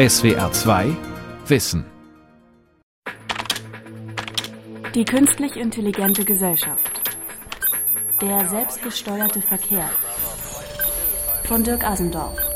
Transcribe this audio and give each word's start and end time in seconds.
SWR 0.00 0.50
2 0.50 0.96
Wissen. 1.48 1.84
Die 4.94 5.04
künstlich 5.04 5.56
intelligente 5.56 6.24
Gesellschaft. 6.24 7.02
Der 8.22 8.48
selbstgesteuerte 8.48 9.42
Verkehr. 9.42 9.90
Von 11.44 11.64
Dirk 11.64 11.84
Asendorf. 11.84 12.49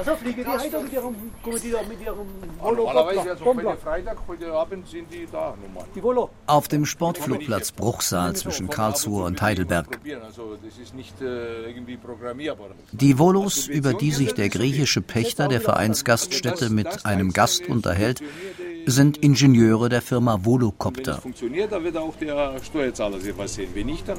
Also 0.00 0.16
fliegen 0.16 0.44
die 0.44 0.46
heute 0.46 0.80
mit 0.82 0.92
ihrem, 0.94 1.14
kommen 1.42 1.60
die 1.62 1.70
da 1.70 1.82
mit 1.82 2.00
ihrem 2.00 2.26
Volo 2.58 2.84
Normalerweise, 2.86 3.30
also 3.32 3.44
heute 3.44 3.76
Freitag, 3.76 4.16
heute 4.26 4.50
Abend 4.50 4.88
sind 4.88 5.12
die 5.12 5.28
da 5.30 5.54
nochmal. 5.62 5.84
Die 5.94 6.02
Volo. 6.02 6.30
Auf 6.46 6.68
dem 6.68 6.86
Sportflugplatz 6.86 7.72
Bruchsal 7.72 8.34
zwischen 8.34 8.70
Karlsruhe 8.70 9.24
und 9.24 9.42
Heidelberg. 9.42 10.00
Also 10.24 10.56
das 10.64 10.78
ist 10.78 10.94
nicht 10.94 11.20
äh, 11.20 11.66
irgendwie 11.66 11.98
programmierbar. 11.98 12.68
Die 12.92 13.18
Volos, 13.18 13.66
über 13.66 13.92
die 13.92 14.12
sich 14.12 14.32
der 14.32 14.48
griechische 14.48 15.02
Pächter 15.02 15.48
der 15.48 15.60
Vereinsgaststätte 15.60 16.70
mit 16.70 17.04
einem 17.04 17.34
Gast 17.34 17.68
unterhält, 17.68 18.22
sind 18.86 19.18
Ingenieure 19.18 19.88
der 19.88 20.00
Firma 20.02 20.34
Wenn 20.36 20.44
Volocopter. 20.46 21.16
es 21.16 21.18
funktioniert, 21.18 21.72
dann 21.72 21.84
wird 21.84 21.96
auch 21.98 22.16
der 22.16 22.54
Steuerzahler 22.62 23.18
was 23.36 23.54
sehen. 23.54 23.68
Wenn 23.74 23.86
nicht, 23.86 24.08
dann 24.08 24.18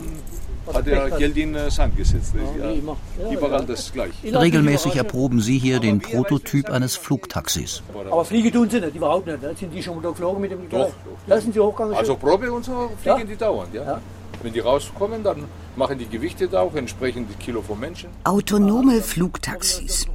hat 0.73 0.87
er 0.87 1.09
Geld 1.11 1.37
in 1.37 1.55
äh, 1.55 1.71
Sand 1.71 1.97
gesetzt. 1.97 2.33
Ja, 2.59 3.31
überall 3.31 3.65
das 3.65 3.91
gleich. 3.91 4.11
Regelmäßig 4.23 4.95
erproben 4.95 5.41
sie 5.41 5.57
hier 5.57 5.70
den 5.79 5.99
Prototyp 5.99 6.69
eines 6.69 6.95
Flugtaxis. 6.95 7.81
Aber 8.09 8.25
fliegen 8.25 8.51
tun 8.51 8.69
sie 8.69 8.79
nicht, 8.81 8.95
überhaupt 8.95 9.27
nicht. 9.27 9.41
ne? 9.41 9.53
Sind 9.55 9.73
die 9.73 9.81
schon 9.83 9.95
mal 9.95 10.01
da 10.01 10.09
geflogen 10.09 10.41
mit 10.41 10.51
dem 10.51 10.69
Doch, 10.69 10.77
Gleis? 10.79 10.91
Lassen 11.27 11.53
sie 11.53 11.59
hochgegangen? 11.59 11.95
Also 11.95 12.15
Probe 12.15 12.51
und 12.51 12.65
so 12.65 12.89
fliegen 13.01 13.19
Ja. 13.19 13.23
die 13.25 13.35
dauernd. 13.35 13.73
Ja? 13.73 13.83
Ja. 13.83 14.01
Wenn 14.43 14.53
die 14.53 14.59
rauskommen, 14.59 15.23
dann 15.23 15.43
machen 15.75 15.99
die 15.99 16.07
Gewichte 16.07 16.47
da 16.47 16.61
auch 16.61 16.73
entsprechend 16.75 17.29
die 17.29 17.35
Kilo 17.35 17.61
vom 17.61 17.79
Menschen. 17.79 18.09
Autonome 18.23 19.01
Flugtaxis. 19.01 20.07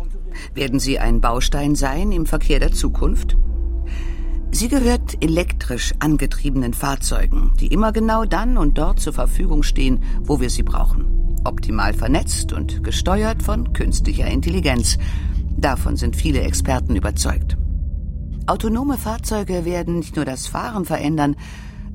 Werden 0.54 0.80
sie 0.80 0.98
ein 0.98 1.20
Baustein 1.20 1.74
sein 1.76 2.12
im 2.12 2.26
Verkehr 2.26 2.58
der 2.58 2.72
Zukunft? 2.72 3.36
Sie 4.50 4.68
gehört 4.68 5.22
elektrisch 5.22 5.92
angetriebenen 5.98 6.72
Fahrzeugen, 6.72 7.52
die 7.60 7.66
immer 7.68 7.92
genau 7.92 8.24
dann 8.24 8.56
und 8.56 8.78
dort 8.78 9.00
zur 9.00 9.12
Verfügung 9.12 9.62
stehen, 9.62 10.02
wo 10.22 10.40
wir 10.40 10.50
sie 10.50 10.62
brauchen. 10.62 11.38
Optimal 11.44 11.92
vernetzt 11.94 12.52
und 12.52 12.82
gesteuert 12.82 13.42
von 13.42 13.72
künstlicher 13.72 14.26
Intelligenz. 14.26 14.98
Davon 15.58 15.96
sind 15.96 16.16
viele 16.16 16.40
Experten 16.40 16.96
überzeugt. 16.96 17.56
Autonome 18.46 18.96
Fahrzeuge 18.96 19.64
werden 19.64 19.98
nicht 19.98 20.16
nur 20.16 20.24
das 20.24 20.46
Fahren 20.46 20.84
verändern, 20.84 21.36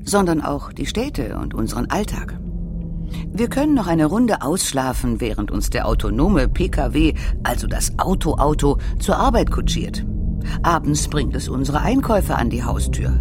sondern 0.04 0.42
auch 0.42 0.72
die 0.72 0.86
Städte 0.86 1.38
und 1.38 1.54
unseren 1.54 1.86
Alltag. 1.86 2.38
Wir 3.32 3.48
können 3.48 3.74
noch 3.74 3.86
eine 3.86 4.06
Runde 4.06 4.42
ausschlafen, 4.42 5.20
während 5.20 5.50
uns 5.50 5.70
der 5.70 5.86
autonome 5.86 6.48
Pkw, 6.48 7.14
also 7.42 7.66
das 7.66 7.98
Auto-Auto, 7.98 8.78
zur 8.98 9.16
Arbeit 9.16 9.50
kutschiert. 9.50 10.04
Abends 10.62 11.08
bringt 11.08 11.36
es 11.36 11.48
unsere 11.48 11.80
Einkäufe 11.80 12.36
an 12.36 12.50
die 12.50 12.64
Haustür. 12.64 13.12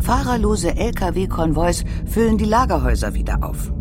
Fahrerlose 0.00 0.76
Lkw-Konvois 0.76 1.84
füllen 2.06 2.36
die 2.36 2.44
Lagerhäuser 2.44 3.14
wieder 3.14 3.44
auf. 3.44 3.72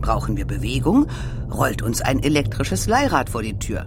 Brauchen 0.00 0.36
wir 0.36 0.46
Bewegung, 0.46 1.06
rollt 1.50 1.82
uns 1.82 2.02
ein 2.02 2.22
elektrisches 2.22 2.86
Leihrad 2.86 3.30
vor 3.30 3.42
die 3.42 3.58
Tür. 3.58 3.86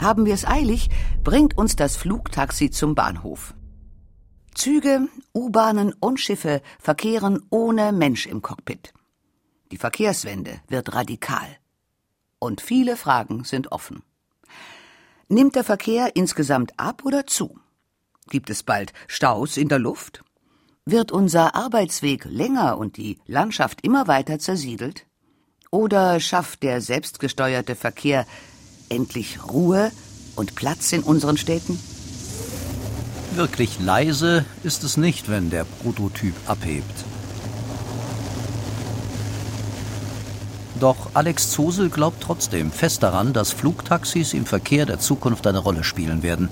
Haben 0.00 0.24
wir 0.24 0.32
es 0.32 0.46
eilig, 0.46 0.88
bringt 1.22 1.58
uns 1.58 1.76
das 1.76 1.96
Flugtaxi 1.96 2.70
zum 2.70 2.94
Bahnhof. 2.94 3.54
Züge, 4.54 5.08
U-Bahnen 5.34 5.92
und 6.00 6.18
Schiffe 6.18 6.62
verkehren 6.78 7.42
ohne 7.50 7.92
Mensch 7.92 8.26
im 8.26 8.40
Cockpit. 8.40 8.94
Die 9.70 9.76
Verkehrswende 9.76 10.60
wird 10.68 10.94
radikal. 10.94 11.46
Und 12.38 12.62
viele 12.62 12.96
Fragen 12.96 13.44
sind 13.44 13.72
offen. 13.72 14.02
Nimmt 15.28 15.54
der 15.54 15.64
Verkehr 15.64 16.16
insgesamt 16.16 16.72
ab 16.78 17.02
oder 17.04 17.26
zu? 17.26 17.58
Gibt 18.30 18.48
es 18.48 18.62
bald 18.62 18.94
Staus 19.06 19.58
in 19.58 19.68
der 19.68 19.78
Luft? 19.78 20.24
Wird 20.86 21.12
unser 21.12 21.54
Arbeitsweg 21.54 22.24
länger 22.24 22.78
und 22.78 22.96
die 22.96 23.18
Landschaft 23.26 23.84
immer 23.84 24.08
weiter 24.08 24.38
zersiedelt? 24.38 25.06
Oder 25.70 26.18
schafft 26.20 26.62
der 26.62 26.80
selbstgesteuerte 26.80 27.76
Verkehr 27.76 28.26
endlich 28.90 29.38
Ruhe 29.48 29.90
und 30.36 30.54
Platz 30.54 30.92
in 30.92 31.02
unseren 31.02 31.38
Städten? 31.38 31.78
Wirklich 33.34 33.78
leise 33.80 34.44
ist 34.64 34.84
es 34.84 34.96
nicht, 34.96 35.30
wenn 35.30 35.48
der 35.50 35.64
Prototyp 35.64 36.34
abhebt. 36.46 37.04
Doch 40.80 41.10
Alex 41.14 41.50
Zosel 41.50 41.90
glaubt 41.90 42.22
trotzdem 42.22 42.72
fest 42.72 43.02
daran, 43.02 43.32
dass 43.32 43.52
Flugtaxis 43.52 44.32
im 44.34 44.46
Verkehr 44.46 44.86
der 44.86 44.98
Zukunft 44.98 45.46
eine 45.46 45.58
Rolle 45.58 45.84
spielen 45.84 46.22
werden. 46.22 46.48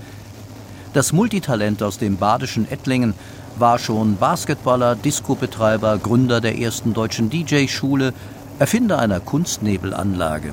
Das 0.93 1.13
Multitalent 1.13 1.83
aus 1.83 1.99
dem 1.99 2.17
badischen 2.17 2.71
Ettlingen 2.71 3.15
war 3.57 3.79
schon 3.79 4.17
Basketballer, 4.17 4.95
Disco-Betreiber, 4.97 5.99
Gründer 5.99 6.41
der 6.41 6.59
ersten 6.59 6.95
deutschen 6.95 7.31
DJ-Schule, 7.31 8.13
Erfinder 8.59 8.99
einer 8.99 9.21
Kunstnebelanlage. 9.21 10.53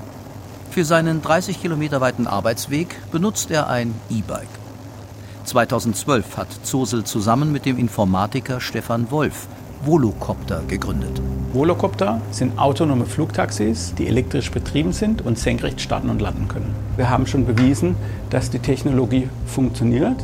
Für 0.76 0.84
seinen 0.84 1.22
30 1.22 1.62
Kilometer 1.62 2.02
weiten 2.02 2.28
Arbeitsweg 2.28 2.98
benutzt 3.10 3.50
er 3.50 3.70
ein 3.70 3.96
E-Bike. 4.10 4.50
2012 5.46 6.36
hat 6.36 6.50
Zosel 6.64 7.06
zusammen 7.06 7.54
mit 7.54 7.66
dem 7.66 7.78
Informatiker 7.78 8.60
Stefan 8.60 9.10
Wolf 9.10 9.48
Volocopter 9.86 10.64
gegründet. 10.68 11.22
Volocopter 11.54 12.20
sind 12.32 12.60
autonome 12.60 13.06
Flugtaxis, 13.06 13.96
die 13.96 14.08
elektrisch 14.08 14.52
betrieben 14.52 14.92
sind 14.92 15.22
und 15.22 15.40
senkrecht 15.40 15.80
starten 15.80 16.10
und 16.10 16.20
landen 16.20 16.50
können. 16.50 16.76
Wir 16.98 17.10
haben 17.10 17.26
schon 17.26 17.46
bewiesen, 17.46 17.96
dass 18.30 18.50
die 18.50 18.60
Technologie 18.60 19.30
funktioniert. 19.46 20.18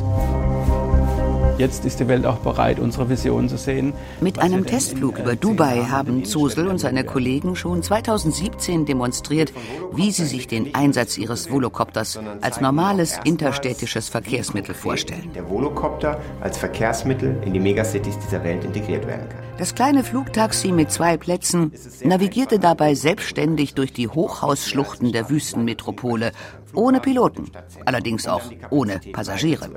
Jetzt 1.62 1.84
ist 1.84 2.00
die 2.00 2.08
Welt 2.08 2.26
auch 2.26 2.38
bereit, 2.38 2.80
unsere 2.80 3.08
Vision 3.08 3.48
zu 3.48 3.56
sehen. 3.56 3.92
Mit 4.20 4.40
einem 4.40 4.66
Testflug 4.66 5.20
äh, 5.20 5.22
über 5.22 5.36
Dubai 5.36 5.84
haben 5.84 6.24
Zosel 6.24 6.66
und 6.66 6.78
seine 6.78 7.04
Kollegen 7.04 7.54
schon 7.54 7.84
2017 7.84 8.84
demonstriert, 8.84 9.52
wie 9.94 10.10
sie 10.10 10.26
sich 10.26 10.48
den 10.48 10.74
Einsatz 10.74 11.16
ihres 11.18 11.52
Volocopters 11.52 12.18
als 12.40 12.60
normales 12.60 13.20
interstädtisches 13.22 14.08
Verkehrsmittel 14.08 14.74
vorstellen. 14.74 15.30
Der 15.36 15.48
Volocopter 15.48 16.20
als 16.40 16.58
Verkehrsmittel 16.58 17.40
in 17.46 17.52
die 17.52 17.60
Megacities 17.60 18.18
dieser 18.18 18.42
Welt 18.42 18.64
integriert 18.64 19.06
werden 19.06 19.28
kann. 19.28 19.41
Das 19.58 19.74
kleine 19.74 20.02
Flugtaxi 20.02 20.72
mit 20.72 20.90
zwei 20.90 21.16
Plätzen 21.16 21.72
navigierte 22.02 22.58
dabei 22.58 22.94
selbstständig 22.94 23.74
durch 23.74 23.92
die 23.92 24.08
Hochhausschluchten 24.08 25.12
der 25.12 25.28
Wüstenmetropole, 25.28 26.32
ohne 26.74 27.00
Piloten, 27.00 27.50
allerdings 27.84 28.26
auch 28.26 28.42
ohne 28.70 28.98
Passagiere. 29.12 29.68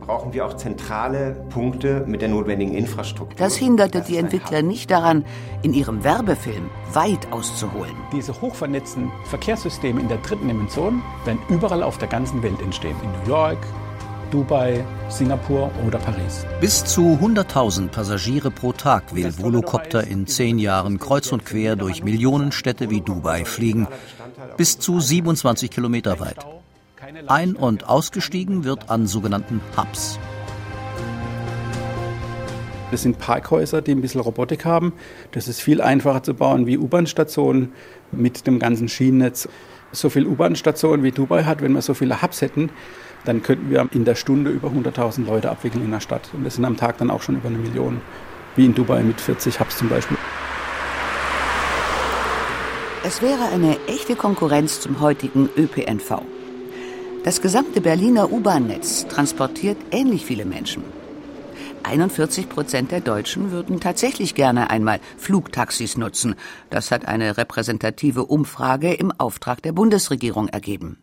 Brauchen 0.00 0.32
wir 0.32 0.46
auch 0.46 0.54
zentrale 0.54 1.32
Punkte 1.50 2.04
mit 2.06 2.22
der 2.22 2.30
notwendigen 2.30 2.74
Infrastruktur. 2.74 3.36
Das 3.36 3.56
hinderte 3.56 4.00
die 4.00 4.16
Entwickler 4.16 4.62
nicht 4.62 4.90
daran, 4.90 5.24
in 5.62 5.74
ihrem 5.74 6.04
Werbefilm 6.04 6.70
weit 6.92 7.30
auszuholen. 7.30 7.94
Diese 8.12 8.40
hochvernetzten 8.40 9.12
Verkehrssysteme 9.24 10.00
in 10.00 10.08
der 10.08 10.18
dritten 10.18 10.48
Dimension 10.48 11.02
werden 11.26 11.40
überall 11.50 11.82
auf 11.82 11.98
der 11.98 12.08
ganzen 12.08 12.42
Welt 12.42 12.60
entstehen. 12.62 12.96
In 13.02 13.10
New 13.22 13.28
York, 13.28 13.58
Dubai, 14.30 14.84
Singapur 15.08 15.70
oder 15.86 15.98
Paris. 15.98 16.46
Bis 16.60 16.84
zu 16.84 17.18
100.000 17.20 17.88
Passagiere 17.88 18.50
pro 18.50 18.72
Tag 18.72 19.14
will 19.14 19.32
Volocopter 19.38 20.06
in 20.06 20.26
zehn 20.26 20.58
Jahren 20.58 20.98
kreuz 20.98 21.32
und 21.32 21.46
quer 21.46 21.76
durch 21.76 22.04
Millionenstädte 22.04 22.90
wie 22.90 23.00
Dubai 23.00 23.44
fliegen, 23.44 23.88
bis 24.56 24.78
zu 24.78 25.00
27 25.00 25.70
Kilometer 25.70 26.20
weit. 26.20 26.46
Ein- 27.26 27.56
und 27.56 27.88
ausgestiegen 27.88 28.64
wird 28.64 28.90
an 28.90 29.06
sogenannten 29.06 29.60
Hubs. 29.76 30.18
Das 32.90 33.02
sind 33.02 33.18
Parkhäuser, 33.18 33.82
die 33.82 33.92
ein 33.92 34.00
bisschen 34.00 34.20
Robotik 34.20 34.64
haben. 34.64 34.92
Das 35.32 35.46
ist 35.46 35.60
viel 35.60 35.80
einfacher 35.80 36.22
zu 36.22 36.34
bauen 36.34 36.66
wie 36.66 36.78
U-Bahn-Stationen 36.78 37.72
mit 38.12 38.46
dem 38.46 38.58
ganzen 38.58 38.88
Schienennetz. 38.88 39.48
So 39.92 40.10
viele 40.10 40.26
U-Bahn-Stationen 40.26 41.02
wie 41.02 41.12
Dubai 41.12 41.44
hat, 41.44 41.60
wenn 41.62 41.72
wir 41.72 41.82
so 41.82 41.94
viele 41.94 42.22
Hubs 42.22 42.40
hätten, 42.40 42.70
dann 43.28 43.42
könnten 43.42 43.68
wir 43.70 43.86
in 43.92 44.06
der 44.06 44.14
Stunde 44.14 44.50
über 44.50 44.68
100.000 44.68 45.26
Leute 45.26 45.50
abwickeln 45.50 45.84
in 45.84 45.90
der 45.90 46.00
Stadt. 46.00 46.30
Und 46.32 46.44
das 46.44 46.54
sind 46.54 46.64
am 46.64 46.78
Tag 46.78 46.96
dann 46.96 47.10
auch 47.10 47.20
schon 47.20 47.36
über 47.36 47.48
eine 47.48 47.58
Million, 47.58 48.00
wie 48.56 48.64
in 48.64 48.74
Dubai 48.74 49.02
mit 49.02 49.20
40 49.20 49.60
Hubs 49.60 49.76
zum 49.76 49.90
Beispiel. 49.90 50.16
Es 53.04 53.20
wäre 53.20 53.44
eine 53.52 53.76
echte 53.86 54.16
Konkurrenz 54.16 54.80
zum 54.80 55.00
heutigen 55.00 55.48
ÖPNV. 55.56 56.22
Das 57.22 57.42
gesamte 57.42 57.82
Berliner 57.82 58.32
U-Bahn-Netz 58.32 59.06
transportiert 59.08 59.76
ähnlich 59.90 60.24
viele 60.24 60.46
Menschen. 60.46 60.82
41 61.82 62.48
Prozent 62.48 62.90
der 62.92 63.00
Deutschen 63.00 63.50
würden 63.50 63.80
tatsächlich 63.80 64.34
gerne 64.34 64.70
einmal 64.70 65.00
Flugtaxis 65.18 65.98
nutzen. 65.98 66.34
Das 66.70 66.90
hat 66.90 67.06
eine 67.06 67.36
repräsentative 67.36 68.24
Umfrage 68.24 68.94
im 68.94 69.12
Auftrag 69.12 69.62
der 69.62 69.72
Bundesregierung 69.72 70.48
ergeben. 70.48 70.98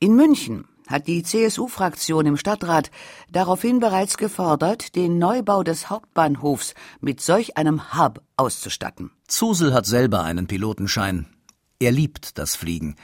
In 0.00 0.14
München 0.14 0.64
hat 0.88 1.06
die 1.06 1.22
CSU-Fraktion 1.22 2.26
im 2.26 2.36
Stadtrat 2.36 2.90
daraufhin 3.30 3.78
bereits 3.78 4.16
gefordert, 4.16 4.96
den 4.96 5.18
Neubau 5.18 5.62
des 5.62 5.90
Hauptbahnhofs 5.90 6.74
mit 7.00 7.20
solch 7.20 7.56
einem 7.56 7.94
Hub 7.94 8.22
auszustatten. 8.36 9.12
Zosel 9.28 9.72
hat 9.72 9.86
selber 9.86 10.24
einen 10.24 10.48
Pilotenschein. 10.48 11.26
Er 11.78 11.92
liebt 11.92 12.38
das 12.38 12.56
Fliegen. 12.56 12.96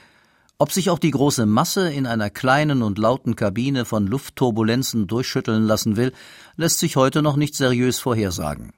Ob 0.58 0.72
sich 0.72 0.88
auch 0.88 0.98
die 0.98 1.10
große 1.10 1.46
Masse 1.46 1.92
in 1.92 2.06
einer 2.06 2.30
kleinen 2.30 2.82
und 2.82 2.98
lauten 2.98 3.36
Kabine 3.36 3.84
von 3.84 4.06
Luftturbulenzen 4.06 5.06
durchschütteln 5.06 5.64
lassen 5.64 5.96
will, 5.96 6.12
lässt 6.56 6.78
sich 6.78 6.96
heute 6.96 7.22
noch 7.22 7.36
nicht 7.36 7.54
seriös 7.54 7.98
vorhersagen. 7.98 8.72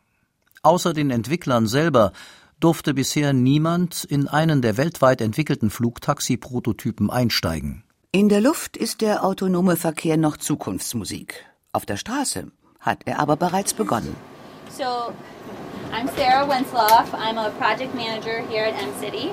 Außer 0.62 0.94
den 0.94 1.11
Entwicklern 1.11 1.67
selber 1.67 2.12
durfte 2.61 2.94
bisher 2.94 3.32
niemand 3.32 4.05
in 4.05 4.26
einen 4.26 4.62
der 4.62 4.79
weltweit 4.79 5.20
entwickelten 5.20 5.70
Flugtaxi-Prototypen 5.70 7.11
einsteigen. 7.11 7.85
In 8.17 8.31
der 8.31 8.41
Luft 8.41 8.79
ist 8.79 9.03
der 9.03 9.25
autonome 9.25 9.77
Verkehr 9.77 10.17
noch 10.17 10.39
Zukunftsmusik. 10.39 11.45
Auf 11.73 11.85
der 11.85 11.99
Straße 11.99 12.51
hat 12.81 13.01
er 13.05 13.19
aber 13.19 13.37
bereits 13.37 13.75
begonnen. 13.75 14.17
So, 14.71 15.13
I'm 15.93 16.09
Sarah 16.17 16.49
Wensloff. 16.49 17.13
I'm 17.13 17.37
a 17.37 17.51
project 17.61 17.95
manager 17.95 18.41
here 18.49 18.65
at 18.65 18.75
M-City. 18.83 19.33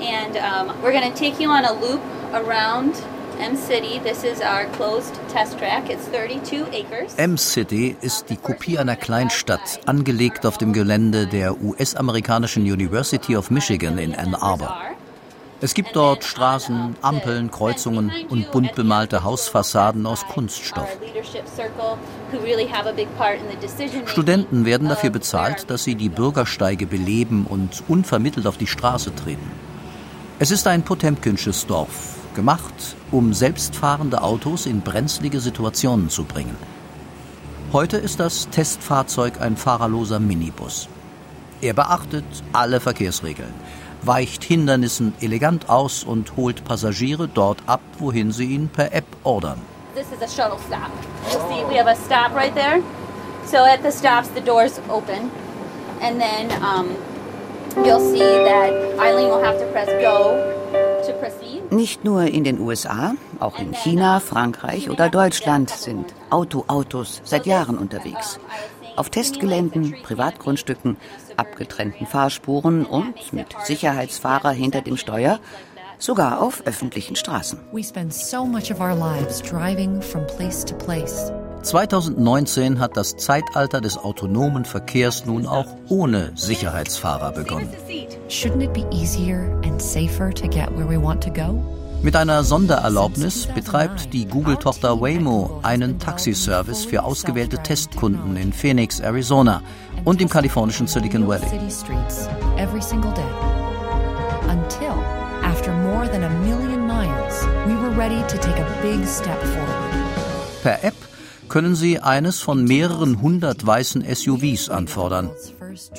And 0.00 0.38
um, 0.38 0.74
we're 0.82 0.98
going 0.98 1.12
to 1.12 1.18
take 1.18 1.38
you 1.38 1.50
on 1.50 1.66
a 1.66 1.72
loop 1.74 2.00
around 2.32 2.94
M-City. 3.40 4.00
This 4.02 4.24
is 4.24 4.40
our 4.40 4.64
closed 4.78 5.12
test 5.28 5.58
track. 5.58 5.90
It's 5.90 6.06
32 6.06 6.64
acres. 6.72 7.14
M-City 7.18 7.94
ist 8.00 8.30
die 8.30 8.38
Kopie 8.38 8.78
einer 8.78 8.96
Kleinstadt, 8.96 9.80
angelegt 9.84 10.46
auf 10.46 10.56
dem 10.56 10.72
Gelände 10.72 11.26
der 11.26 11.62
US-amerikanischen 11.62 12.62
University 12.62 13.36
of 13.36 13.50
Michigan 13.50 13.98
in 13.98 14.14
Ann 14.14 14.34
Arbor. 14.34 14.94
Es 15.64 15.72
gibt 15.72 15.96
dort 15.96 16.24
Straßen, 16.24 16.94
Ampeln, 17.00 17.50
Kreuzungen 17.50 18.12
und 18.28 18.52
bunt 18.52 18.74
bemalte 18.74 19.24
Hausfassaden 19.24 20.04
aus 20.04 20.26
Kunststoff. 20.26 20.98
Studenten 24.04 24.66
werden 24.66 24.90
dafür 24.90 25.08
bezahlt, 25.08 25.70
dass 25.70 25.82
sie 25.82 25.94
die 25.94 26.10
Bürgersteige 26.10 26.86
beleben 26.86 27.46
und 27.48 27.82
unvermittelt 27.88 28.46
auf 28.46 28.58
die 28.58 28.66
Straße 28.66 29.14
treten. 29.14 29.50
Es 30.38 30.50
ist 30.50 30.66
ein 30.66 30.82
Potemkinsches 30.82 31.66
Dorf, 31.66 32.16
gemacht, 32.34 32.74
um 33.10 33.32
selbstfahrende 33.32 34.20
Autos 34.20 34.66
in 34.66 34.82
brenzlige 34.82 35.40
Situationen 35.40 36.10
zu 36.10 36.24
bringen. 36.24 36.58
Heute 37.72 37.96
ist 37.96 38.20
das 38.20 38.50
Testfahrzeug 38.50 39.40
ein 39.40 39.56
fahrerloser 39.56 40.20
Minibus. 40.20 40.90
Er 41.62 41.72
beachtet 41.72 42.26
alle 42.52 42.78
Verkehrsregeln, 42.80 43.54
weicht 44.06 44.44
Hindernissen 44.44 45.14
elegant 45.20 45.68
aus 45.68 46.04
und 46.04 46.36
holt 46.36 46.64
Passagiere 46.64 47.28
dort 47.28 47.58
ab, 47.66 47.80
wohin 47.98 48.32
sie 48.32 48.46
ihn 48.46 48.68
per 48.68 48.92
App 48.92 49.06
ordern. 49.22 49.60
This 49.94 50.06
is 50.12 50.22
a 50.22 50.28
shuttle 50.28 50.58
stop. 50.66 50.90
You'll 51.30 51.48
see 51.48 51.64
we 51.68 51.78
have 51.78 51.88
a 51.88 51.96
stop 51.96 52.34
right 52.34 52.54
there. 52.54 52.82
So 53.46 53.58
at 53.58 53.82
the 53.82 53.90
stops 53.90 54.28
the 54.34 54.40
doors 54.40 54.80
open 54.88 55.30
and 56.00 56.20
then 56.20 56.50
um, 56.62 56.96
You'll 57.76 57.98
see 57.98 58.20
that 58.20 58.72
Eileen 59.00 59.28
will 59.28 59.42
have 59.42 59.58
to 59.58 59.66
press 59.72 59.88
go 60.00 60.38
to 61.04 61.12
proceed. 61.18 61.72
Nicht 61.72 62.04
nur 62.04 62.22
in 62.22 62.44
den 62.44 62.60
USA, 62.60 63.14
auch 63.40 63.58
in 63.58 63.72
China, 63.72 64.20
Frankreich 64.20 64.88
oder 64.90 65.08
Deutschland 65.08 65.70
sind 65.70 66.14
Autoautos 66.30 67.20
seit 67.24 67.46
Jahren 67.46 67.76
unterwegs. 67.76 68.38
Auf 68.96 69.10
Testgeländen, 69.10 69.96
Privatgrundstücken, 70.02 70.96
abgetrennten 71.36 72.06
Fahrspuren 72.06 72.86
und 72.86 73.32
mit 73.32 73.48
Sicherheitsfahrer 73.64 74.50
hinter 74.50 74.82
dem 74.82 74.96
Steuer, 74.96 75.40
sogar 75.98 76.40
auf 76.40 76.62
öffentlichen 76.66 77.16
Straßen. 77.16 77.58
We 77.72 77.82
spend 77.82 78.12
so 78.12 78.44
much 78.44 78.70
of 78.70 78.80
our 78.80 78.94
lives 78.94 79.40
driving 79.42 80.00
from 80.00 80.26
place 80.26 80.64
to 80.64 80.74
place. 80.76 81.32
2019 81.62 82.78
hat 82.78 82.96
das 82.96 83.16
Zeitalter 83.16 83.80
des 83.80 83.96
autonomen 83.96 84.66
Verkehrs 84.66 85.24
nun 85.24 85.46
auch 85.46 85.66
ohne 85.88 86.32
Sicherheitsfahrer 86.34 87.32
begonnen. 87.32 87.70
Mit 92.04 92.16
einer 92.16 92.44
Sondererlaubnis 92.44 93.46
betreibt 93.46 94.12
die 94.12 94.26
Google-Tochter 94.26 95.00
Waymo 95.00 95.60
einen 95.62 95.98
Taxiservice 95.98 96.84
für 96.84 97.02
ausgewählte 97.02 97.56
Testkunden 97.62 98.36
in 98.36 98.52
Phoenix, 98.52 99.00
Arizona 99.00 99.62
und 100.04 100.20
im 100.20 100.28
kalifornischen 100.28 100.86
Silicon 100.86 101.26
Valley. 101.26 101.46
Per 110.62 110.84
App 110.84 110.94
können 111.48 111.74
Sie 111.74 112.00
eines 112.00 112.40
von 112.40 112.64
mehreren 112.64 113.22
hundert 113.22 113.66
weißen 113.66 114.04
SUVs 114.14 114.68
anfordern. 114.68 115.30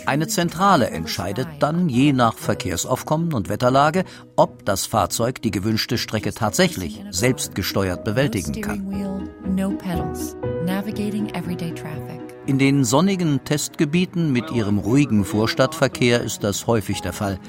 Eine 0.06 0.28
Zentrale 0.28 0.90
entscheidet 0.90 1.48
dann 1.60 1.90
je 1.90 2.14
nach 2.14 2.36
Verkehrsaufkommen 2.36 3.34
und 3.34 3.50
Wetterlage, 3.50 4.06
ob 4.36 4.66
das 4.66 4.86
Fahrzeug 4.86 5.42
die 5.42 5.52
gewünschte 5.52 5.98
Strecke 5.98 6.34
tatsächlich 6.34 7.04
selbstgesteuert 7.10 8.04
bewältigen 8.04 8.62
kann. 8.62 9.30
In 12.46 12.60
den 12.60 12.84
sonnigen 12.84 13.44
Testgebieten 13.44 14.32
mit 14.32 14.52
ihrem 14.52 14.78
ruhigen 14.78 15.26
Vorstadtverkehr 15.26 16.22
ist 16.22 16.44
das 16.44 16.68
häufig 16.68 17.02
der 17.02 17.14
Fall. 17.14 17.40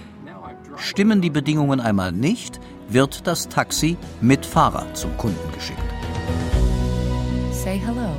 Stimmen 0.77 1.21
die 1.21 1.31
Bedingungen 1.31 1.81
einmal 1.81 2.13
nicht, 2.13 2.61
wird 2.89 3.27
das 3.27 3.49
Taxi 3.49 3.97
mit 4.21 4.47
Fahrer 4.47 4.95
zum 4.95 5.17
Kunden 5.17 5.53
geschickt 5.53 5.83
say 7.67 7.79
hello 7.79 8.15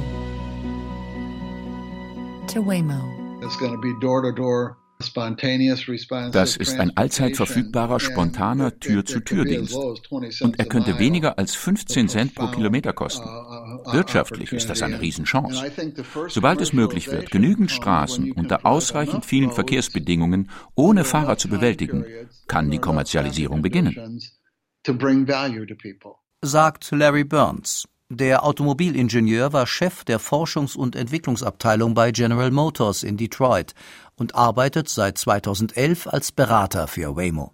to 2.47 2.59
Waymo. 2.61 3.26
Das 6.31 6.57
ist 6.57 6.79
ein 6.79 6.97
allzeit 6.97 7.35
verfügbarer, 7.35 7.99
spontaner 7.99 8.79
Tür-zu-Tür-Dienst. 8.79 9.75
Und 10.41 10.59
er 10.59 10.65
könnte 10.65 10.97
weniger 10.97 11.37
als 11.37 11.55
15 11.55 12.09
Cent 12.09 12.35
pro 12.35 12.47
Kilometer 12.47 12.93
kosten. 12.93 13.27
Uh, 13.27 13.89
uh, 13.89 13.93
Wirtschaftlich 13.93 14.51
ist 14.53 14.69
das 14.69 14.81
eine 14.81 14.99
Riesenchance. 14.99 15.71
Sobald 16.29 16.61
es 16.61 16.73
möglich 16.73 17.11
wird, 17.11 17.29
genügend 17.29 17.69
Straßen 17.69 18.31
unter 18.31 18.65
ausreichend 18.65 19.23
vielen 19.25 19.51
Verkehrsbedingungen 19.51 20.49
ohne 20.75 21.03
Fahrer 21.03 21.37
zu 21.37 21.47
bewältigen, 21.47 22.05
kann 22.47 22.71
die 22.71 22.79
Kommerzialisierung 22.79 23.61
beginnen. 23.61 24.19
Sagt 26.41 26.91
Larry 26.91 27.23
Burns, 27.23 27.87
der 28.09 28.45
Automobilingenieur 28.45 29.51
war 29.51 29.67
Chef 29.67 30.05
der 30.05 30.21
Forschungs- 30.21 30.77
und 30.77 30.95
Entwicklungsabteilung 30.95 31.93
bei 31.93 32.11
General 32.11 32.51
Motors 32.51 33.03
in 33.03 33.17
Detroit 33.17 33.73
und 34.15 34.33
arbeitet 34.33 34.87
seit 34.87 35.17
2011 35.17 36.07
als 36.07 36.31
Berater 36.31 36.87
für 36.87 37.17
Waymo. 37.17 37.51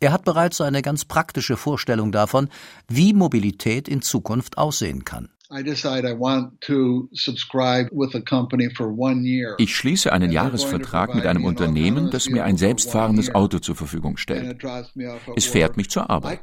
Er 0.00 0.12
hat 0.12 0.24
bereits 0.24 0.62
eine 0.62 0.80
ganz 0.80 1.04
praktische 1.04 1.58
Vorstellung 1.58 2.10
davon, 2.10 2.48
wie 2.88 3.12
Mobilität 3.12 3.86
in 3.86 4.00
Zukunft 4.00 4.56
aussehen 4.56 5.04
kann. 5.04 5.28
Ich 9.58 9.76
schließe 9.76 10.12
einen 10.12 10.32
Jahresvertrag 10.32 11.14
mit 11.14 11.26
einem 11.26 11.44
Unternehmen, 11.44 12.10
das 12.10 12.28
mir 12.28 12.44
ein 12.44 12.56
selbstfahrendes 12.56 13.32
Auto 13.34 13.60
zur 13.60 13.76
Verfügung 13.76 14.16
stellt. 14.16 14.64
Es 15.36 15.46
fährt 15.46 15.76
mich 15.76 15.88
zur 15.88 16.10
Arbeit. 16.10 16.40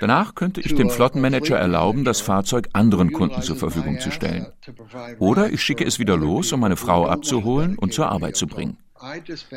Danach 0.00 0.34
könnte 0.36 0.60
ich 0.60 0.74
dem 0.74 0.90
Flottenmanager 0.90 1.56
erlauben, 1.58 2.04
das 2.04 2.20
Fahrzeug 2.20 2.68
anderen 2.74 3.12
Kunden 3.12 3.42
zur 3.42 3.56
Verfügung 3.56 3.98
zu 3.98 4.12
stellen. 4.12 4.46
Oder 5.18 5.50
ich 5.52 5.62
schicke 5.62 5.84
es 5.84 5.98
wieder 5.98 6.16
los, 6.16 6.52
um 6.52 6.60
meine 6.60 6.76
Frau 6.76 7.08
abzuholen 7.08 7.76
und 7.76 7.92
zur 7.92 8.08
Arbeit 8.08 8.36
zu 8.36 8.46
bringen. 8.46 8.76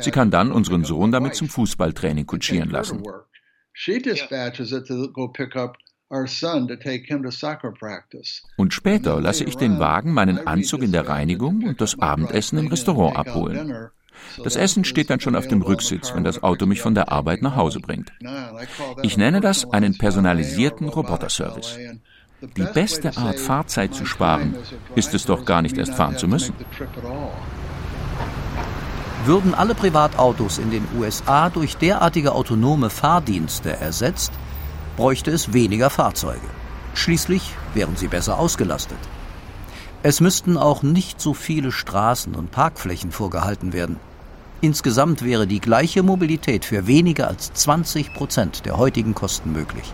Sie 0.00 0.10
kann 0.10 0.32
dann 0.32 0.50
unseren 0.50 0.84
Sohn 0.84 1.12
damit 1.12 1.36
zum 1.36 1.48
Fußballtraining 1.48 2.26
kutschieren 2.26 2.70
lassen. 2.70 3.02
She 3.74 3.98
dispatches 3.98 4.72
it 4.72 4.86
to 4.86 5.08
go 5.08 5.28
pick 5.28 5.56
up 5.56 5.78
und 8.56 8.74
später 8.74 9.20
lasse 9.20 9.44
ich 9.44 9.56
den 9.56 9.78
Wagen 9.78 10.12
meinen 10.12 10.46
Anzug 10.46 10.82
in 10.82 10.92
der 10.92 11.08
Reinigung 11.08 11.62
und 11.64 11.80
das 11.80 11.98
Abendessen 11.98 12.58
im 12.58 12.66
Restaurant 12.66 13.16
abholen. 13.16 13.88
Das 14.44 14.56
Essen 14.56 14.84
steht 14.84 15.08
dann 15.08 15.20
schon 15.20 15.34
auf 15.36 15.48
dem 15.48 15.62
Rücksitz, 15.62 16.14
wenn 16.14 16.22
das 16.22 16.42
Auto 16.42 16.66
mich 16.66 16.82
von 16.82 16.94
der 16.94 17.10
Arbeit 17.10 17.40
nach 17.40 17.56
Hause 17.56 17.80
bringt. 17.80 18.12
Ich 19.02 19.16
nenne 19.16 19.40
das 19.40 19.70
einen 19.72 19.96
personalisierten 19.96 20.88
Roboterservice. 20.88 21.78
Die 22.56 22.66
beste 22.74 23.16
Art, 23.16 23.38
Fahrzeit 23.38 23.94
zu 23.94 24.04
sparen, 24.04 24.54
ist 24.94 25.14
es 25.14 25.24
doch 25.24 25.46
gar 25.46 25.62
nicht 25.62 25.78
erst 25.78 25.94
fahren 25.94 26.18
zu 26.18 26.28
müssen. 26.28 26.54
Würden 29.24 29.54
alle 29.54 29.74
Privatautos 29.74 30.58
in 30.58 30.70
den 30.70 30.86
USA 30.98 31.48
durch 31.48 31.76
derartige 31.76 32.32
autonome 32.32 32.90
Fahrdienste 32.90 33.72
ersetzt, 33.76 34.32
bräuchte 34.96 35.30
es 35.30 35.52
weniger 35.52 35.90
Fahrzeuge. 35.90 36.40
Schließlich 36.94 37.54
wären 37.74 37.96
sie 37.96 38.08
besser 38.08 38.38
ausgelastet. 38.38 38.98
Es 40.02 40.20
müssten 40.20 40.56
auch 40.56 40.82
nicht 40.82 41.20
so 41.20 41.32
viele 41.32 41.70
Straßen 41.70 42.34
und 42.34 42.50
Parkflächen 42.50 43.12
vorgehalten 43.12 43.72
werden. 43.72 44.00
Insgesamt 44.60 45.22
wäre 45.22 45.46
die 45.46 45.60
gleiche 45.60 46.02
Mobilität 46.02 46.64
für 46.64 46.86
weniger 46.86 47.28
als 47.28 47.52
20 47.52 48.14
Prozent 48.14 48.66
der 48.66 48.76
heutigen 48.76 49.14
Kosten 49.14 49.52
möglich. 49.52 49.92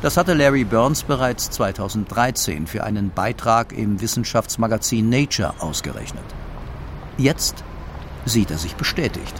Das 0.00 0.16
hatte 0.16 0.34
Larry 0.34 0.64
Burns 0.64 1.02
bereits 1.02 1.50
2013 1.50 2.66
für 2.66 2.84
einen 2.84 3.10
Beitrag 3.10 3.72
im 3.72 4.00
Wissenschaftsmagazin 4.00 5.08
Nature 5.08 5.54
ausgerechnet. 5.58 6.24
Jetzt 7.16 7.64
sieht 8.24 8.50
er 8.50 8.58
sich 8.58 8.76
bestätigt. 8.76 9.34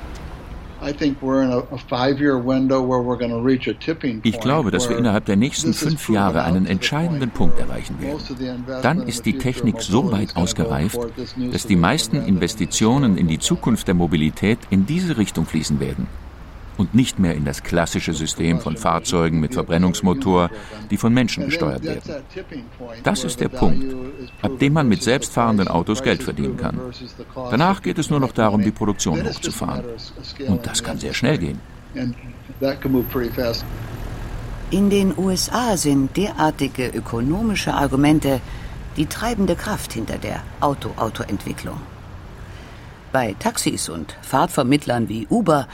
Ich 4.22 4.40
glaube, 4.40 4.70
dass 4.70 4.88
wir 4.88 4.96
innerhalb 4.96 5.24
der 5.24 5.36
nächsten 5.36 5.74
fünf 5.74 6.08
Jahre 6.08 6.42
einen 6.42 6.66
entscheidenden 6.66 7.30
Punkt 7.30 7.58
erreichen 7.58 8.00
werden. 8.00 8.64
Dann 8.82 9.02
ist 9.02 9.26
die 9.26 9.38
Technik 9.38 9.80
so 9.80 10.12
weit 10.12 10.36
ausgereift, 10.36 10.98
dass 11.52 11.66
die 11.66 11.76
meisten 11.76 12.16
Investitionen 12.16 13.16
in 13.16 13.28
die 13.28 13.38
Zukunft 13.38 13.88
der 13.88 13.94
Mobilität 13.94 14.58
in 14.70 14.86
diese 14.86 15.18
Richtung 15.18 15.46
fließen 15.46 15.80
werden 15.80 16.06
und 16.78 16.94
nicht 16.94 17.18
mehr 17.18 17.34
in 17.34 17.44
das 17.44 17.62
klassische 17.62 18.14
System 18.14 18.60
von 18.60 18.76
Fahrzeugen 18.76 19.40
mit 19.40 19.52
Verbrennungsmotor, 19.52 20.48
die 20.90 20.96
von 20.96 21.12
Menschen 21.12 21.44
gesteuert 21.44 21.82
werden. 21.82 22.22
Das 23.02 23.24
ist 23.24 23.40
der 23.40 23.48
Punkt, 23.48 23.94
ab 24.40 24.58
dem 24.58 24.72
man 24.72 24.88
mit 24.88 25.02
selbstfahrenden 25.02 25.68
Autos 25.68 26.02
Geld 26.02 26.22
verdienen 26.22 26.56
kann. 26.56 26.80
Danach 27.50 27.82
geht 27.82 27.98
es 27.98 28.08
nur 28.08 28.20
noch 28.20 28.32
darum, 28.32 28.62
die 28.62 28.70
Produktion 28.70 29.22
hochzufahren. 29.22 29.84
Und 30.46 30.66
das 30.66 30.82
kann 30.82 30.98
sehr 30.98 31.12
schnell 31.12 31.36
gehen. 31.36 31.60
In 34.70 34.90
den 34.90 35.14
USA 35.18 35.76
sind 35.76 36.16
derartige 36.16 36.88
ökonomische 36.88 37.74
Argumente 37.74 38.40
die 38.96 39.06
treibende 39.06 39.56
Kraft 39.56 39.92
hinter 39.92 40.18
der 40.18 40.42
Auto-Auto-Entwicklung. 40.60 41.80
Bei 43.12 43.34
Taxis 43.38 43.88
und 43.88 44.16
Fahrtvermittlern 44.22 45.08
wie 45.08 45.26
Uber 45.30 45.66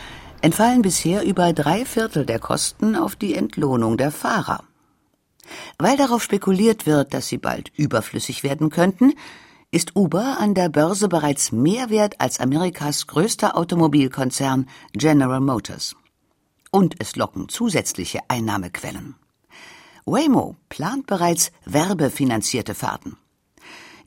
entfallen 0.45 0.83
bisher 0.83 1.25
über 1.25 1.55
drei 1.55 1.87
Viertel 1.87 2.27
der 2.27 2.39
Kosten 2.39 2.97
auf 2.97 3.17
die 3.17 3.35
Entlohnung 3.35 3.97
der 3.97 4.11
Fahrer. 4.11 4.63
Weil 5.79 5.97
darauf 5.97 6.23
spekuliert 6.23 6.85
wird, 6.85 7.15
dass 7.15 7.29
sie 7.29 7.39
bald 7.39 7.73
überflüssig 7.77 8.43
werden 8.43 8.69
könnten, 8.69 9.15
ist 9.71 9.97
Uber 9.97 10.37
an 10.39 10.53
der 10.53 10.69
Börse 10.69 11.09
bereits 11.09 11.51
mehr 11.51 11.89
wert 11.89 12.21
als 12.21 12.41
Amerikas 12.41 13.07
größter 13.07 13.57
Automobilkonzern 13.57 14.69
General 14.93 15.41
Motors. 15.41 15.97
Und 16.71 16.97
es 16.99 17.17
locken 17.17 17.49
zusätzliche 17.49 18.19
Einnahmequellen. 18.29 19.15
Waymo 20.05 20.57
plant 20.69 21.07
bereits 21.07 21.53
werbefinanzierte 21.65 22.75
Fahrten. 22.75 23.17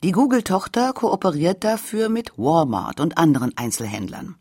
Die 0.04 0.12
Google-Tochter 0.12 0.94
kooperiert 0.94 1.64
dafür 1.64 2.10
mit 2.10 2.38
Walmart 2.38 3.00
und 3.00 3.18
anderen 3.18 3.58
Einzelhändlern. 3.58 4.36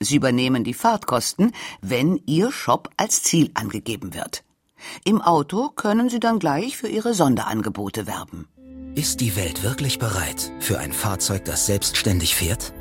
Sie 0.00 0.16
übernehmen 0.16 0.62
die 0.62 0.74
Fahrtkosten, 0.74 1.52
wenn 1.80 2.20
Ihr 2.26 2.52
Shop 2.52 2.90
als 2.96 3.22
Ziel 3.22 3.50
angegeben 3.54 4.14
wird. 4.14 4.44
Im 5.04 5.20
Auto 5.20 5.70
können 5.70 6.08
Sie 6.08 6.20
dann 6.20 6.38
gleich 6.38 6.76
für 6.76 6.88
Ihre 6.88 7.14
Sonderangebote 7.14 8.06
werben. 8.06 8.46
Ist 8.94 9.20
die 9.20 9.36
Welt 9.36 9.62
wirklich 9.62 9.98
bereit 9.98 10.52
für 10.60 10.78
ein 10.78 10.92
Fahrzeug, 10.92 11.44
das 11.44 11.66
selbstständig 11.66 12.36
fährt? 12.36 12.72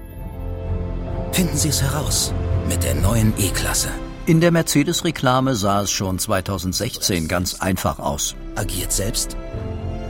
Finden 1.32 1.58
Sie 1.58 1.70
es 1.70 1.82
heraus 1.82 2.34
mit 2.68 2.84
der 2.84 2.96
neuen 2.96 3.34
E-Klasse. 3.38 3.90
In 4.26 4.42
der 4.42 4.52
Mercedes-Reklame 4.52 5.56
sah 5.56 5.82
es 5.82 5.92
schon 5.92 6.20
2016 6.20 7.28
ganz 7.28 7.56
einfach 7.62 7.98
aus. 8.00 8.36
Agiert 8.56 8.92
selbst 8.92 9.38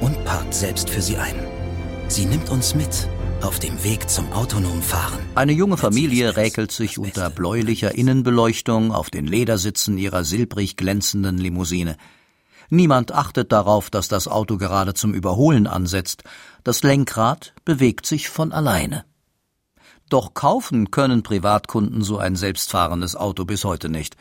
und 0.02 0.24
parkt 0.26 0.54
selbst 0.54 0.90
für 0.90 1.02
Sie 1.02 1.18
ein. 1.18 1.36
Sie 2.08 2.26
nimmt 2.26 2.50
uns 2.50 2.74
mit 2.74 3.08
auf 3.44 3.60
dem 3.60 3.84
Weg 3.84 4.10
zum 4.10 4.32
autonomen 4.34 4.82
Fahren. 4.82 5.20
Eine 5.36 5.52
junge 5.52 5.78
Familie 5.78 6.36
räkelt 6.38 6.72
sich 6.72 7.00
unter 7.00 7.30
bläulicher 7.30 7.96
Innenbeleuchtung 7.96 8.92
auf 8.92 9.10
den 9.10 9.28
Ledersitzen 9.28 9.98
ihrer 9.98 10.24
silbrig 10.24 10.76
glänzenden 10.76 11.38
Limousine. 11.38 11.98
Niemand 12.70 13.14
achtet 13.14 13.52
darauf, 13.52 13.90
dass 13.90 14.08
das 14.08 14.28
Auto 14.28 14.58
gerade 14.58 14.94
zum 14.94 15.14
Überholen 15.14 15.68
ansetzt. 15.68 16.24
Das 16.64 16.84
Lenkrad 16.84 17.54
bewegt 17.64 18.06
sich 18.06 18.30
von 18.30 18.52
alleine. 18.52 19.06
Doch 20.10 20.34
kaufen 20.34 20.92
können 20.92 21.24
Privatkunden 21.24 22.02
so 22.02 22.18
ein 22.18 22.36
selbstfahrendes 22.36 23.16
Auto 23.16 23.46
bis 23.46 23.64
heute 23.64 23.90
nicht. 23.90 24.16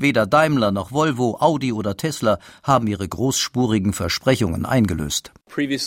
Weder 0.00 0.26
Daimler 0.26 0.70
noch 0.70 0.92
Volvo, 0.92 1.38
Audi 1.40 1.72
oder 1.72 1.96
Tesla 1.96 2.38
haben 2.62 2.86
ihre 2.86 3.08
großspurigen 3.08 3.92
Versprechungen 3.92 4.64
eingelöst. 4.64 5.32
Früher 5.48 5.80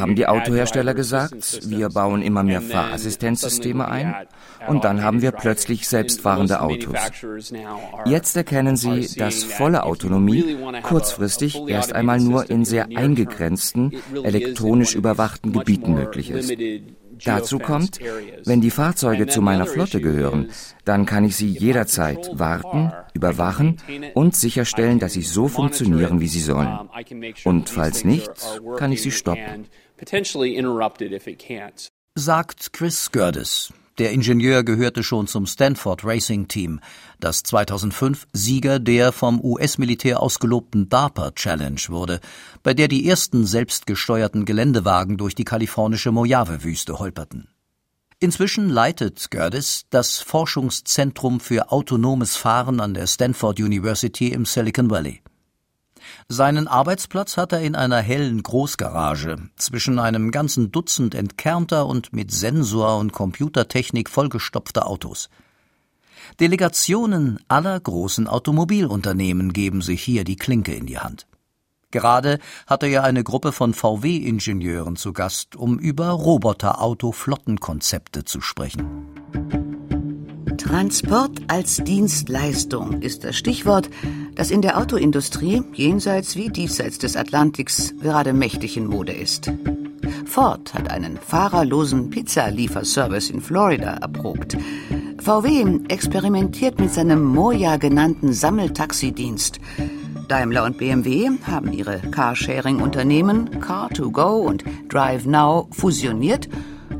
haben 0.00 0.16
die 0.16 0.26
Autohersteller 0.26 0.94
gesagt, 0.94 1.70
wir 1.70 1.88
bauen 1.90 2.22
immer 2.22 2.42
mehr 2.42 2.60
Fahrassistenzsysteme 2.60 3.86
ein 3.86 4.16
und 4.66 4.82
dann 4.82 5.04
haben 5.04 5.22
wir 5.22 5.30
plötzlich 5.30 5.86
selbstfahrende 5.86 6.60
Autos. 6.60 6.98
Jetzt 8.06 8.36
erkennen 8.36 8.76
sie, 8.76 9.06
dass 9.16 9.44
volle 9.44 9.84
Autonomie 9.84 10.56
kurzfristig 10.82 11.62
erst 11.68 11.92
einmal 11.92 12.18
nur 12.18 12.50
in 12.50 12.64
sehr 12.64 12.88
eingegrenzten, 12.96 13.92
elektronisch 14.24 14.96
überwachten 14.96 15.52
Gebieten 15.52 15.94
möglich 15.94 16.30
ist. 16.30 16.52
Dazu 17.24 17.58
kommt, 17.58 17.98
wenn 18.44 18.60
die 18.60 18.70
Fahrzeuge 18.70 19.26
zu 19.26 19.42
meiner 19.42 19.66
Flotte 19.66 20.00
gehören, 20.00 20.50
dann 20.84 21.06
kann 21.06 21.24
ich 21.24 21.36
sie 21.36 21.48
jederzeit 21.48 22.30
warten, 22.32 22.92
überwachen 23.14 23.78
und 24.14 24.36
sicherstellen, 24.36 24.98
dass 24.98 25.14
sie 25.14 25.22
so 25.22 25.48
funktionieren, 25.48 26.20
wie 26.20 26.28
sie 26.28 26.40
sollen. 26.40 26.88
Und 27.44 27.68
falls 27.68 28.04
nicht, 28.04 28.30
kann 28.76 28.92
ich 28.92 29.02
sie 29.02 29.10
stoppen. 29.10 29.66
Sagt 32.18 32.72
Chris 32.72 33.04
Skirdes, 33.04 33.72
der 33.98 34.12
Ingenieur 34.12 34.62
gehörte 34.62 35.02
schon 35.02 35.26
zum 35.26 35.46
Stanford 35.46 36.04
Racing 36.04 36.48
Team, 36.48 36.80
das 37.20 37.42
2005 37.42 38.26
Sieger 38.32 38.78
der 38.78 39.12
vom 39.12 39.40
US-Militär 39.42 40.20
ausgelobten 40.20 40.88
DARPA 40.88 41.32
Challenge 41.32 41.80
wurde, 41.88 42.20
bei 42.62 42.74
der 42.74 42.88
die 42.88 43.08
ersten 43.08 43.46
selbstgesteuerten 43.46 44.44
Geländewagen 44.44 45.16
durch 45.16 45.34
die 45.34 45.44
kalifornische 45.44 46.12
Mojave-Wüste 46.12 46.98
holperten. 46.98 47.48
Inzwischen 48.18 48.70
leitet 48.70 49.30
Gerdes 49.30 49.84
das 49.90 50.18
Forschungszentrum 50.18 51.38
für 51.38 51.70
autonomes 51.70 52.36
Fahren 52.36 52.80
an 52.80 52.94
der 52.94 53.06
Stanford 53.06 53.60
University 53.60 54.28
im 54.28 54.46
Silicon 54.46 54.90
Valley. 54.90 55.22
Seinen 56.28 56.66
Arbeitsplatz 56.66 57.36
hat 57.36 57.52
er 57.52 57.60
in 57.60 57.74
einer 57.74 57.98
hellen 58.00 58.42
Großgarage 58.42 59.36
zwischen 59.56 59.98
einem 59.98 60.30
ganzen 60.30 60.72
Dutzend 60.72 61.14
entkernter 61.14 61.86
und 61.86 62.12
mit 62.12 62.30
Sensor 62.30 62.98
und 62.98 63.12
Computertechnik 63.12 64.08
vollgestopfter 64.08 64.86
Autos. 64.86 65.28
Delegationen 66.40 67.38
aller 67.48 67.78
großen 67.78 68.26
Automobilunternehmen 68.28 69.52
geben 69.52 69.82
sich 69.82 70.02
hier 70.02 70.24
die 70.24 70.36
Klinke 70.36 70.74
in 70.74 70.86
die 70.86 70.98
Hand. 70.98 71.26
Gerade 71.90 72.38
hatte 72.66 72.86
er 72.86 73.04
eine 73.04 73.24
Gruppe 73.24 73.52
von 73.52 73.72
VW-Ingenieuren 73.72 74.96
zu 74.96 75.12
Gast, 75.12 75.54
um 75.56 75.78
über 75.78 76.10
Roboterauto-Flottenkonzepte 76.10 78.24
zu 78.24 78.40
sprechen. 78.40 79.06
Transport 80.58 81.42
als 81.48 81.76
Dienstleistung 81.76 83.00
ist 83.00 83.24
das 83.24 83.36
Stichwort, 83.36 83.88
das 84.34 84.50
in 84.50 84.62
der 84.62 84.78
Autoindustrie 84.78 85.62
jenseits 85.72 86.34
wie 86.36 86.48
diesseits 86.48 86.98
des 86.98 87.16
Atlantiks 87.16 87.94
gerade 88.00 88.32
mächtig 88.32 88.76
in 88.76 88.86
Mode 88.86 89.12
ist. 89.12 89.52
Ford 90.26 90.74
hat 90.74 90.90
einen 90.90 91.18
fahrerlosen 91.18 92.10
Pizzalieferservice 92.10 93.30
in 93.30 93.40
Florida 93.40 93.94
erprobt. 93.94 94.56
VW 95.18 95.80
experimentiert 95.88 96.78
mit 96.78 96.92
seinem 96.92 97.24
Moja 97.24 97.76
genannten 97.76 98.32
Sammeltaxidienst. 98.32 99.58
Daimler 100.28 100.64
und 100.64 100.78
BMW 100.78 101.30
haben 101.44 101.72
ihre 101.72 101.98
Carsharing-Unternehmen 101.98 103.50
Car2Go 103.60 104.40
und 104.46 104.64
Drive 104.88 105.24
Now 105.24 105.68
fusioniert 105.72 106.48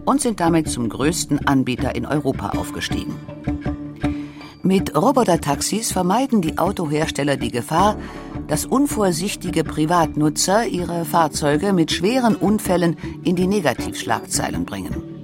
und 0.04 0.20
sind 0.20 0.40
damit 0.40 0.68
zum 0.68 0.88
größten 0.88 1.46
Anbieter 1.46 1.94
in 1.94 2.06
Europa 2.06 2.50
aufgestiegen. 2.50 3.14
Mit 4.62 4.96
Robotertaxis 4.96 5.92
vermeiden 5.92 6.42
die 6.42 6.58
Autohersteller 6.58 7.37
die 7.37 7.52
Gefahr, 7.52 7.96
dass 8.49 8.66
unvorsichtige 8.66 9.62
Privatnutzer 9.62 10.66
ihre 10.66 11.04
Fahrzeuge 11.04 11.73
mit 11.73 11.92
schweren 11.92 12.35
Unfällen 12.35 12.96
in 13.23 13.37
die 13.37 13.46
Negativschlagzeilen 13.46 14.64
bringen. 14.64 15.15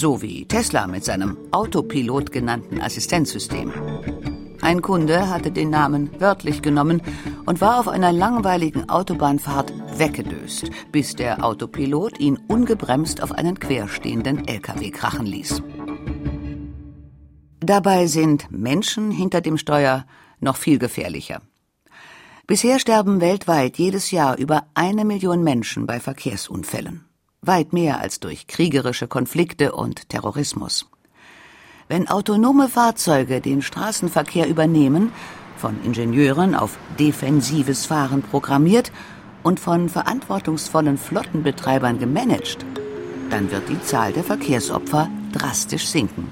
So 0.00 0.22
wie 0.22 0.46
Tesla 0.46 0.86
mit 0.86 1.04
seinem 1.04 1.36
Autopilot 1.50 2.30
genannten 2.30 2.80
Assistenzsystem. 2.80 3.72
Ein 4.60 4.80
Kunde 4.80 5.28
hatte 5.28 5.50
den 5.50 5.70
Namen 5.70 6.08
wörtlich 6.20 6.62
genommen 6.62 7.02
und 7.46 7.60
war 7.60 7.80
auf 7.80 7.88
einer 7.88 8.12
langweiligen 8.12 8.88
Autobahnfahrt 8.88 9.72
weggedöst, 9.98 10.70
bis 10.92 11.16
der 11.16 11.44
Autopilot 11.44 12.20
ihn 12.20 12.38
ungebremst 12.46 13.20
auf 13.24 13.32
einen 13.32 13.58
querstehenden 13.58 14.46
LKW 14.46 14.92
krachen 14.92 15.26
ließ. 15.26 15.64
Dabei 17.58 18.06
sind 18.06 18.52
Menschen 18.52 19.10
hinter 19.10 19.40
dem 19.40 19.58
Steuer 19.58 20.06
noch 20.38 20.58
viel 20.58 20.78
gefährlicher. 20.78 21.42
Bisher 22.46 22.78
sterben 22.78 23.20
weltweit 23.20 23.78
jedes 23.78 24.12
Jahr 24.12 24.38
über 24.38 24.62
eine 24.74 25.04
Million 25.04 25.42
Menschen 25.42 25.88
bei 25.88 25.98
Verkehrsunfällen. 25.98 27.07
Weit 27.40 27.72
mehr 27.72 28.00
als 28.00 28.18
durch 28.18 28.48
kriegerische 28.48 29.06
Konflikte 29.06 29.72
und 29.72 30.08
Terrorismus. 30.08 30.86
Wenn 31.86 32.08
autonome 32.08 32.68
Fahrzeuge 32.68 33.40
den 33.40 33.62
Straßenverkehr 33.62 34.48
übernehmen, 34.48 35.12
von 35.56 35.82
Ingenieuren 35.84 36.54
auf 36.54 36.76
defensives 36.98 37.86
Fahren 37.86 38.22
programmiert 38.22 38.92
und 39.42 39.60
von 39.60 39.88
verantwortungsvollen 39.88 40.98
Flottenbetreibern 40.98 41.98
gemanagt, 41.98 42.66
dann 43.30 43.50
wird 43.50 43.68
die 43.68 43.80
Zahl 43.82 44.12
der 44.12 44.24
Verkehrsopfer 44.24 45.08
drastisch 45.32 45.86
sinken. 45.86 46.28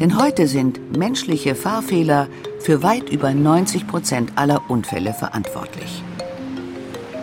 Denn 0.00 0.20
heute 0.20 0.48
sind 0.48 0.96
menschliche 0.96 1.54
Fahrfehler 1.54 2.28
für 2.58 2.82
weit 2.82 3.10
über 3.10 3.32
90 3.32 3.86
Prozent 3.86 4.32
aller 4.36 4.68
Unfälle 4.68 5.12
verantwortlich. 5.12 6.02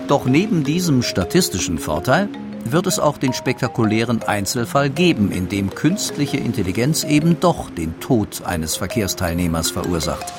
Doch 0.07 0.25
neben 0.25 0.63
diesem 0.63 1.03
statistischen 1.03 1.77
Vorteil 1.77 2.29
wird 2.65 2.87
es 2.87 2.99
auch 2.99 3.17
den 3.17 3.33
spektakulären 3.33 4.23
Einzelfall 4.23 4.89
geben, 4.89 5.31
in 5.31 5.49
dem 5.49 5.69
künstliche 5.69 6.37
Intelligenz 6.37 7.03
eben 7.03 7.39
doch 7.39 7.69
den 7.69 7.99
Tod 7.99 8.43
eines 8.45 8.75
Verkehrsteilnehmers 8.75 9.71
verursacht. 9.71 10.31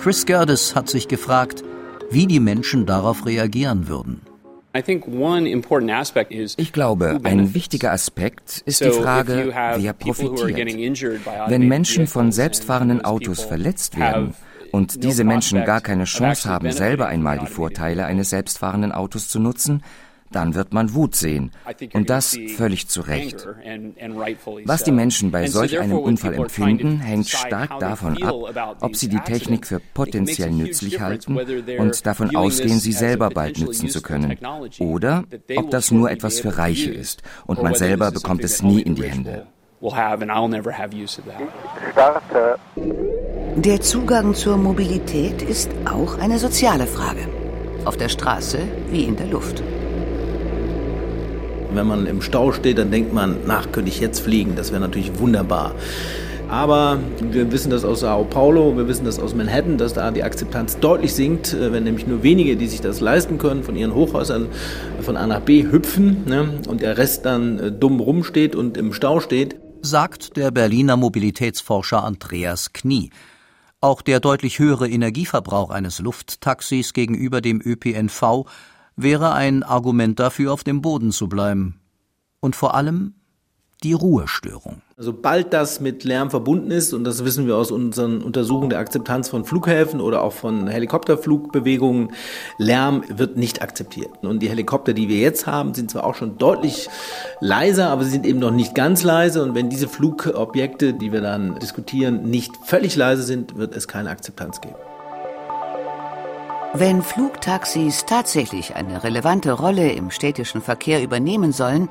Chris 0.00 0.26
Gerdes 0.26 0.74
hat 0.74 0.88
sich 0.88 1.08
gefragt, 1.08 1.62
wie 2.10 2.26
die 2.26 2.40
Menschen 2.40 2.86
darauf 2.86 3.26
reagieren 3.26 3.88
würden. 3.88 4.22
Ich 4.72 4.84
glaube, 6.72 7.20
ein 7.24 7.54
wichtiger 7.54 7.92
Aspekt 7.92 8.62
ist 8.66 8.84
die 8.84 8.90
Frage, 8.90 9.52
wer 9.76 9.92
profitiert. 9.92 10.56
Wenn 11.48 11.66
Menschen 11.66 12.06
von 12.06 12.30
selbstfahrenden 12.30 13.04
Autos 13.04 13.42
verletzt 13.42 13.98
werden 13.98 14.34
und 14.70 15.02
diese 15.02 15.24
Menschen 15.24 15.64
gar 15.64 15.80
keine 15.80 16.04
Chance 16.04 16.48
haben, 16.48 16.70
selber 16.70 17.08
einmal 17.08 17.40
die 17.40 17.46
Vorteile 17.46 18.06
eines 18.06 18.30
selbstfahrenden 18.30 18.92
Autos 18.92 19.26
zu 19.28 19.40
nutzen, 19.40 19.82
dann 20.30 20.54
wird 20.54 20.72
man 20.72 20.94
Wut 20.94 21.14
sehen. 21.14 21.50
Und 21.92 22.10
das 22.10 22.36
völlig 22.56 22.88
zu 22.88 23.00
Recht. 23.00 23.46
Was 24.64 24.84
die 24.84 24.92
Menschen 24.92 25.30
bei 25.30 25.46
solch 25.46 25.78
einem 25.78 25.98
Unfall 25.98 26.34
empfinden, 26.34 27.00
hängt 27.00 27.28
stark 27.28 27.78
davon 27.80 28.22
ab, 28.22 28.76
ob 28.80 28.96
sie 28.96 29.08
die 29.08 29.20
Technik 29.20 29.66
für 29.66 29.80
potenziell 29.94 30.50
nützlich 30.50 31.00
halten 31.00 31.38
und 31.78 32.06
davon 32.06 32.34
ausgehen, 32.34 32.78
sie 32.78 32.92
selber 32.92 33.30
bald 33.30 33.58
nutzen 33.60 33.88
zu 33.88 34.02
können. 34.02 34.36
Oder 34.78 35.24
ob 35.56 35.70
das 35.70 35.90
nur 35.90 36.10
etwas 36.10 36.40
für 36.40 36.56
Reiche 36.56 36.90
ist 36.90 37.22
und 37.46 37.62
man 37.62 37.74
selber 37.74 38.10
bekommt 38.10 38.44
es 38.44 38.62
nie 38.62 38.82
in 38.82 38.94
die 38.94 39.04
Hände. 39.04 39.46
Der 43.56 43.80
Zugang 43.80 44.34
zur 44.34 44.56
Mobilität 44.58 45.42
ist 45.42 45.70
auch 45.86 46.18
eine 46.18 46.38
soziale 46.38 46.86
Frage. 46.86 47.26
Auf 47.86 47.96
der 47.96 48.10
Straße 48.10 48.58
wie 48.90 49.04
in 49.04 49.16
der 49.16 49.26
Luft. 49.26 49.62
Wenn 51.74 51.86
man 51.86 52.06
im 52.06 52.22
Stau 52.22 52.52
steht, 52.52 52.78
dann 52.78 52.90
denkt 52.90 53.12
man, 53.12 53.36
nach 53.46 53.72
könnte 53.72 53.90
ich 53.90 54.00
jetzt 54.00 54.20
fliegen. 54.20 54.54
Das 54.56 54.70
wäre 54.70 54.80
natürlich 54.80 55.18
wunderbar. 55.18 55.74
Aber 56.50 56.98
wir 57.20 57.52
wissen 57.52 57.70
das 57.70 57.84
aus 57.84 58.00
Sao 58.00 58.24
Paulo, 58.24 58.76
wir 58.76 58.88
wissen 58.88 59.04
das 59.04 59.20
aus 59.20 59.36
Manhattan, 59.36 59.78
dass 59.78 59.94
da 59.94 60.10
die 60.10 60.24
Akzeptanz 60.24 60.80
deutlich 60.80 61.14
sinkt, 61.14 61.54
äh, 61.54 61.72
wenn 61.72 61.84
nämlich 61.84 62.08
nur 62.08 62.24
wenige, 62.24 62.56
die 62.56 62.66
sich 62.66 62.80
das 62.80 63.00
leisten 63.00 63.38
können, 63.38 63.62
von 63.62 63.76
ihren 63.76 63.94
Hochhäusern 63.94 64.48
von 65.00 65.16
A 65.16 65.28
nach 65.28 65.40
B 65.40 65.62
hüpfen 65.70 66.24
ne, 66.26 66.60
und 66.66 66.82
der 66.82 66.98
Rest 66.98 67.24
dann 67.24 67.58
äh, 67.60 67.70
dumm 67.70 68.00
rumsteht 68.00 68.56
und 68.56 68.76
im 68.76 68.92
Stau 68.92 69.20
steht. 69.20 69.60
Sagt 69.82 70.36
der 70.36 70.50
Berliner 70.50 70.96
Mobilitätsforscher 70.96 72.02
Andreas 72.02 72.72
Knie. 72.72 73.10
Auch 73.80 74.02
der 74.02 74.18
deutlich 74.18 74.58
höhere 74.58 74.88
Energieverbrauch 74.88 75.70
eines 75.70 76.00
Lufttaxis 76.00 76.92
gegenüber 76.92 77.40
dem 77.40 77.62
ÖPNV 77.64 78.44
wäre 78.96 79.32
ein 79.32 79.62
Argument 79.62 80.18
dafür, 80.18 80.52
auf 80.52 80.64
dem 80.64 80.82
Boden 80.82 81.12
zu 81.12 81.28
bleiben. 81.28 81.80
Und 82.40 82.56
vor 82.56 82.74
allem 82.74 83.14
die 83.82 83.92
Ruhestörung. 83.94 84.82
Sobald 84.98 85.54
das 85.54 85.80
mit 85.80 86.04
Lärm 86.04 86.30
verbunden 86.30 86.70
ist, 86.70 86.92
und 86.92 87.04
das 87.04 87.24
wissen 87.24 87.46
wir 87.46 87.56
aus 87.56 87.70
unseren 87.70 88.20
Untersuchungen 88.20 88.68
der 88.68 88.78
Akzeptanz 88.78 89.30
von 89.30 89.46
Flughäfen 89.46 90.00
oder 90.00 90.22
auch 90.22 90.34
von 90.34 90.68
Helikopterflugbewegungen, 90.68 92.12
Lärm 92.58 93.02
wird 93.08 93.38
nicht 93.38 93.62
akzeptiert. 93.62 94.10
Und 94.20 94.40
die 94.40 94.50
Helikopter, 94.50 94.92
die 94.92 95.08
wir 95.08 95.18
jetzt 95.18 95.46
haben, 95.46 95.72
sind 95.72 95.90
zwar 95.90 96.04
auch 96.04 96.14
schon 96.14 96.36
deutlich 96.36 96.90
leiser, 97.40 97.88
aber 97.88 98.04
sie 98.04 98.10
sind 98.10 98.26
eben 98.26 98.38
noch 98.38 98.50
nicht 98.50 98.74
ganz 98.74 99.02
leise. 99.02 99.42
Und 99.42 99.54
wenn 99.54 99.70
diese 99.70 99.88
Flugobjekte, 99.88 100.92
die 100.92 101.12
wir 101.12 101.22
dann 101.22 101.58
diskutieren, 101.58 102.28
nicht 102.28 102.52
völlig 102.62 102.96
leise 102.96 103.22
sind, 103.22 103.56
wird 103.56 103.74
es 103.74 103.88
keine 103.88 104.10
Akzeptanz 104.10 104.60
geben. 104.60 104.76
Wenn 106.72 107.02
Flugtaxis 107.02 108.06
tatsächlich 108.06 108.76
eine 108.76 109.02
relevante 109.02 109.52
Rolle 109.52 109.90
im 109.90 110.12
städtischen 110.12 110.62
Verkehr 110.62 111.02
übernehmen 111.02 111.50
sollen, 111.50 111.88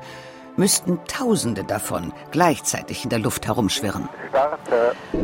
müssten 0.56 0.98
Tausende 1.06 1.64
davon 1.64 2.14
gleichzeitig 2.30 3.04
in 3.04 3.10
der 3.10 3.18
Luft 3.18 3.46
herumschwirren. 3.46 4.08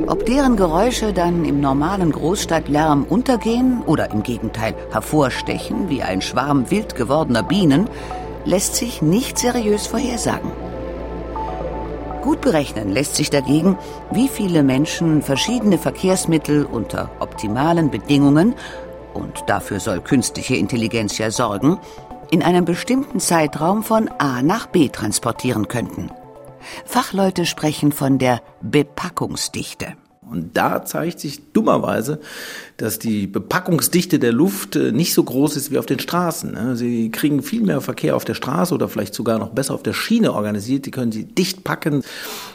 Ob 0.07 0.27
deren 0.27 0.57
Geräusche 0.57 1.15
dann 1.15 1.47
im 1.47 1.61
normalen 1.61 2.13
Großstadtlärm 2.13 3.05
untergehen 3.05 3.83
oder 3.87 4.11
im 4.11 4.23
Gegenteil 4.23 4.75
hervorstechen 4.93 5.89
wie 5.89 6.03
ein 6.03 6.21
Schwarm 6.21 6.71
wild 6.71 6.95
gewordener 6.95 7.43
Bienen, 7.43 7.89
lässt 8.45 8.77
sich 8.77 9.01
nicht 9.01 9.39
seriös 9.39 9.87
vorhersagen. 9.87 10.53
Gut 12.21 12.41
berechnen 12.41 12.91
lässt 12.91 13.15
sich 13.15 13.31
dagegen, 13.31 13.79
wie 14.11 14.29
viele 14.29 14.63
Menschen 14.65 15.23
verschiedene 15.23 15.79
Verkehrsmittel 15.79 16.65
unter 16.65 17.09
optimalen 17.21 17.91
Bedingungen 17.91 18.55
und 19.17 19.45
dafür 19.47 19.81
soll 19.81 20.01
künstliche 20.01 20.57
Intelligenz 20.57 21.19
ja 21.19 21.31
sorgen, 21.31 21.79
in 22.31 22.43
einem 22.43 22.65
bestimmten 22.65 23.21
Zeitraum 23.21 23.83
von 23.83 24.09
A 24.19 24.43
nach 24.43 24.67
B 24.67 24.89
transportieren 24.89 25.69
könnten. 25.69 26.11
Fachleute 26.85 27.47
sprechen 27.47 27.93
von 27.93 28.19
der 28.19 28.41
Bepackungsdichte. 28.61 29.95
Und 30.29 30.57
da 30.57 30.85
zeigt 30.85 31.21
sich 31.21 31.53
dummerweise, 31.53 32.21
dass 32.77 32.99
die 32.99 33.27
Bepackungsdichte 33.27 34.19
der 34.19 34.33
Luft 34.33 34.77
äh, 34.77 34.93
nicht 34.93 35.15
so 35.15 35.25
groß 35.25 35.57
ist 35.57 35.71
wie 35.71 35.79
auf 35.79 35.87
den 35.87 35.99
Straßen. 35.99 36.53
Ne? 36.53 36.77
Sie 36.77 37.11
kriegen 37.11 37.43
viel 37.43 37.63
mehr 37.63 37.81
Verkehr 37.81 38.17
auf 38.17 38.25
der 38.25 38.35
Straße 38.35 38.75
oder 38.75 38.89
vielleicht 38.89 39.15
sogar 39.15 39.39
noch 39.39 39.51
besser 39.51 39.75
auf 39.75 39.83
der 39.83 39.95
Schiene 39.95 40.33
organisiert. 40.33 40.85
Die 40.85 40.91
können 40.91 41.13
sie 41.13 41.25
dicht 41.25 41.65
packen. 41.65 42.03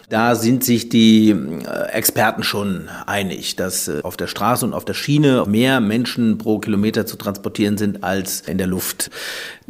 Da 0.09 0.35
sind 0.35 0.63
sich 0.63 0.89
die 0.89 1.29
äh, 1.29 1.91
Experten 1.91 2.43
schon 2.43 2.89
einig, 3.07 3.55
dass 3.55 3.87
äh, 3.87 4.01
auf 4.03 4.15
der 4.15 4.27
Straße 4.27 4.65
und 4.65 4.73
auf 4.73 4.85
der 4.85 4.93
Schiene 4.93 5.45
mehr 5.47 5.79
Menschen 5.79 6.37
pro 6.37 6.59
Kilometer 6.59 7.05
zu 7.05 7.15
transportieren 7.15 7.77
sind 7.77 8.03
als 8.03 8.41
in 8.41 8.57
der 8.57 8.67
Luft. 8.67 9.09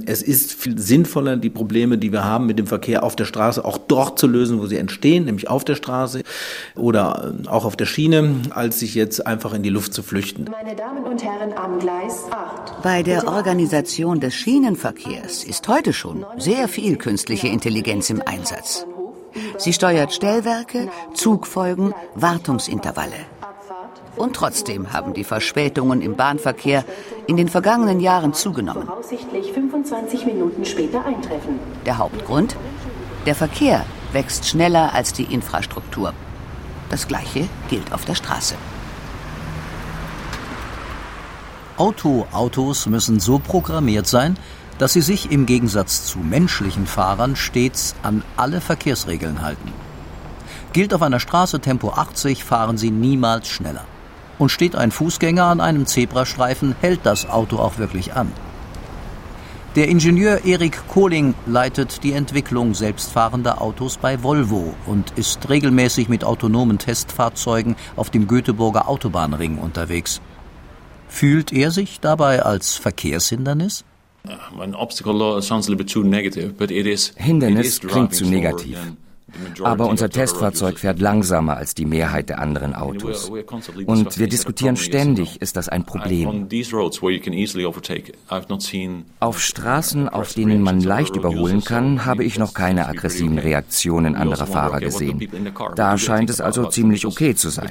Es 0.06 0.22
ist 0.22 0.54
viel 0.54 0.80
sinnvoller, 0.80 1.38
die 1.38 1.50
Probleme, 1.50 1.98
die 1.98 2.12
wir 2.12 2.24
haben 2.24 2.48
mit 2.48 2.58
dem 2.60 2.68
Verkehr 2.68 3.04
auf 3.04 3.16
der 3.16 3.26
Straße, 3.26 3.64
auch 3.64 3.78
dort 3.78 4.20
zu 4.20 4.28
lösen, 4.28 4.60
wo 4.60 4.66
sie 4.66 4.78
entstehen, 4.78 5.26
nämlich 5.26 5.48
auf 5.48 5.64
der 5.64 5.76
Straße 5.76 6.24
oder 6.76 7.36
auch 7.48 7.66
auf 7.66 7.76
der 7.76 7.86
Schiene, 7.86 8.36
als 8.50 8.80
sich 8.80 8.96
jetzt 8.96 9.26
einfach 9.28 9.54
in 9.54 9.64
die 9.64 9.70
Luft 9.70 9.94
zu 9.94 10.02
flüchten. 10.02 10.41
Meine 10.50 10.76
Damen 10.76 11.04
und 11.04 11.24
Herren, 11.24 11.54
am 11.58 11.80
Gleis 11.80 12.26
8. 12.32 12.82
Bei 12.82 13.04
der 13.04 13.28
Organisation 13.28 14.20
des 14.20 14.34
Schienenverkehrs 14.34 15.44
ist 15.44 15.68
heute 15.68 15.94
schon 15.94 16.26
sehr 16.38 16.68
viel 16.68 16.98
künstliche 16.98 17.48
Intelligenz 17.48 18.10
im 18.10 18.22
Einsatz. 18.26 18.86
Sie 19.58 19.74
steuert 19.74 20.14
Stellwerke, 20.14 20.90
Zugfolgen, 21.14 21.94
Wartungsintervalle. 22.16 23.26
Und 24.16 24.36
trotzdem 24.36 24.94
haben 24.94 25.14
die 25.14 25.24
Verspätungen 25.24 26.02
im 26.02 26.16
Bahnverkehr 26.16 26.86
in 27.28 27.38
den 27.38 27.48
vergangenen 27.48 28.00
Jahren 28.00 28.34
zugenommen. 28.34 28.86
Voraussichtlich 28.86 29.52
25 29.52 30.26
Minuten 30.26 30.66
später 30.66 31.06
eintreffen. 31.06 31.60
Der 31.86 31.98
Hauptgrund? 31.98 32.56
Der 33.26 33.36
Verkehr 33.36 33.86
wächst 34.14 34.48
schneller 34.48 34.94
als 34.94 35.14
die 35.14 35.26
Infrastruktur. 35.26 36.14
Das 36.90 37.08
Gleiche 37.08 37.48
gilt 37.70 37.94
auf 37.94 38.06
der 38.06 38.16
Straße. 38.16 38.56
Autoautos 41.82 42.86
müssen 42.86 43.20
so 43.20 43.40
programmiert 43.40 44.06
sein, 44.06 44.38
dass 44.78 44.94
sie 44.94 45.02
sich 45.02 45.32
im 45.32 45.48
Gegensatz 45.48 46.06
zu 46.06 46.20
menschlichen 46.20 46.86
Fahrern 46.86 47.36
stets 47.36 47.96
an 48.04 48.22
alle 48.38 48.62
Verkehrsregeln 48.62 49.42
halten. 49.42 49.74
Gilt 50.74 50.94
auf 50.94 51.02
einer 51.02 51.20
Straße 51.20 51.60
Tempo 51.60 51.90
80, 51.90 52.44
fahren 52.44 52.78
sie 52.78 52.92
niemals 52.92 53.48
schneller. 53.48 53.84
Und 54.38 54.50
steht 54.50 54.76
ein 54.76 54.92
Fußgänger 54.92 55.46
an 55.46 55.60
einem 55.60 55.88
Zebrastreifen, 55.88 56.76
hält 56.82 57.00
das 57.02 57.28
Auto 57.28 57.58
auch 57.58 57.80
wirklich 57.80 58.14
an. 58.14 58.32
Der 59.76 59.88
Ingenieur 59.88 60.46
Erik 60.46 60.88
Kohling 60.88 61.34
leitet 61.48 62.04
die 62.04 62.14
Entwicklung 62.14 62.76
selbstfahrender 62.76 63.60
Autos 63.60 63.98
bei 63.98 64.22
Volvo 64.22 64.76
und 64.86 65.14
ist 65.16 65.50
regelmäßig 65.50 66.10
mit 66.10 66.26
autonomen 66.26 66.78
Testfahrzeugen 66.78 67.76
auf 67.96 68.12
dem 68.12 68.28
Göteborger 68.28 68.88
Autobahnring 68.88 69.58
unterwegs. 69.58 70.22
Fühlt 71.12 71.52
er 71.54 71.70
sich 71.70 72.00
dabei 72.00 72.42
als 72.42 72.76
Verkehrshindernis? 72.78 73.84
Hindernis 77.18 77.80
klingt 77.82 78.16
zu 78.16 78.26
negativ. 78.26 78.78
Aber 79.62 79.88
unser 79.88 80.10
Testfahrzeug 80.10 80.80
fährt 80.80 81.00
langsamer 81.00 81.58
als 81.58 81.76
die 81.76 81.86
Mehrheit 81.86 82.30
der 82.30 82.40
anderen 82.40 82.74
Autos. 82.74 83.30
Und 83.86 84.18
wir 84.18 84.28
diskutieren 84.28 84.78
ständig, 84.78 85.42
ist 85.42 85.58
das 85.58 85.70
ein 85.70 85.86
Problem. 85.86 86.48
Auf 89.20 89.42
Straßen, 89.42 90.10
auf 90.10 90.34
denen 90.34 90.62
man 90.62 90.80
leicht 90.80 91.16
überholen 91.16 91.64
kann, 91.64 92.06
habe 92.06 92.24
ich 92.24 92.40
noch 92.40 92.54
keine 92.54 92.88
aggressiven 92.88 93.38
Reaktionen 93.38 94.16
anderer 94.16 94.48
Fahrer 94.48 94.80
gesehen. 94.80 95.30
Da 95.76 95.98
scheint 95.98 96.30
es 96.30 96.42
also 96.42 96.66
ziemlich 96.66 97.06
okay 97.06 97.36
zu 97.36 97.50
sein. 97.50 97.70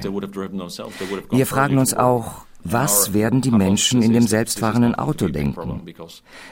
Wir 1.31 1.45
fragen 1.45 1.77
uns 1.77 1.93
auch, 1.93 2.45
Was 2.63 3.13
werden 3.13 3.41
die 3.41 3.51
Menschen 3.51 4.01
in 4.01 4.13
dem 4.13 4.27
selbstfahrenden 4.27 4.95
Auto 4.95 5.27
denken? 5.27 5.81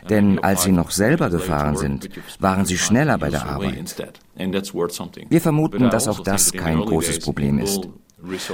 Denn 0.10 0.40
als 0.40 0.64
sie 0.64 0.72
noch 0.72 0.92
selber 0.92 1.30
gefahren 1.30 1.76
sind, 1.76 2.10
waren 2.40 2.66
sie 2.66 2.78
schneller 2.78 3.18
bei 3.18 3.30
der 3.30 3.46
Arbeit. 3.46 3.96
Wir 5.30 5.42
vermuten, 5.42 5.90
dass 5.90 6.08
auch 6.08 6.22
das 6.22 6.52
kein 6.52 6.80
großes 6.80 7.20
Problem 7.20 7.60
ist. 7.60 7.88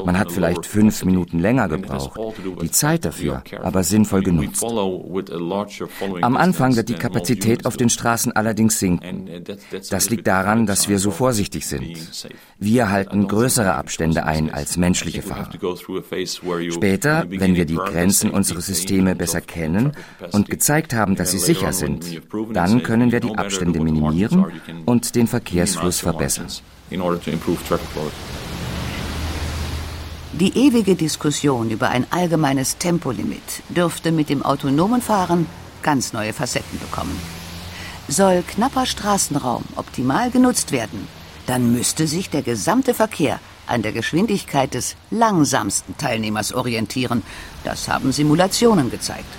Man 0.06 0.20
hat 0.20 0.32
vielleicht 0.32 0.66
fünf 0.66 1.04
Minuten 1.06 1.40
länger 1.40 1.68
gebraucht, 1.68 2.20
die 2.62 2.70
Zeit 2.70 3.04
dafür 3.04 3.44
aber 3.64 3.84
sinnvoll 3.84 4.22
genutzt. 4.22 4.64
Am 6.22 6.38
Anfang 6.38 6.76
wird 6.76 6.90
die 6.90 6.94
Kapazität 6.96 7.66
auf 7.66 7.76
den 7.76 7.90
Straßen 7.90 8.32
allerdings 8.34 8.80
sinken. 8.80 9.28
Das 9.90 10.10
liegt 10.10 10.28
daran, 10.28 10.66
dass 10.66 10.88
wir 10.88 11.00
so 11.00 11.10
vorsichtig 11.10 11.66
sind. 11.66 11.98
Wir 12.60 12.92
halten 12.92 13.28
größere 13.28 13.74
Abstände 13.74 14.26
ein 14.26 14.54
als 14.54 14.78
menschliche 14.78 15.22
Fahrer. 15.22 15.50
Später, 16.72 17.26
wenn 17.30 17.56
wir 17.56 17.66
die 17.66 17.76
Grenzen 17.76 18.30
unserer 18.30 18.62
Systeme 18.62 19.16
besser 19.16 19.42
kennen 19.42 19.94
und 20.32 20.50
gezeigt 20.50 20.94
haben, 20.94 21.16
dass 21.16 21.32
sie 21.32 21.40
sicher 21.40 21.74
sind, 21.74 22.22
dann 22.54 22.84
können 22.84 23.12
wir 23.12 23.20
die 23.20 23.36
Abstände 23.36 23.80
minimieren 23.80 24.46
und 24.86 25.16
den 25.16 25.28
Verkehrsfluss 25.28 26.00
verbessern. 26.00 26.48
Die 30.40 30.58
ewige 30.58 30.96
Diskussion 30.96 31.70
über 31.70 31.88
ein 31.88 32.06
allgemeines 32.12 32.78
Tempolimit 32.78 33.64
dürfte 33.70 34.12
mit 34.12 34.28
dem 34.28 34.44
autonomen 34.44 35.02
Fahren 35.02 35.46
ganz 35.82 36.12
neue 36.12 36.34
Facetten 36.34 36.78
bekommen. 36.78 37.18
Soll 38.10 38.44
knapper 38.46 38.86
Straßenraum 38.86 39.64
optimal 39.78 40.32
genutzt 40.32 40.74
werden, 40.74 41.08
dann 41.48 41.72
müsste 41.72 42.06
sich 42.06 42.30
der 42.30 42.42
gesamte 42.42 42.94
Verkehr 42.94 43.40
an 43.66 43.82
der 43.82 43.94
Geschwindigkeit 43.94 44.74
des 44.74 44.98
langsamsten 45.10 45.96
Teilnehmers 45.98 46.52
orientieren. 46.52 47.24
Das 47.64 47.88
haben 47.88 48.12
Simulationen 48.12 48.92
gezeigt. 48.92 49.34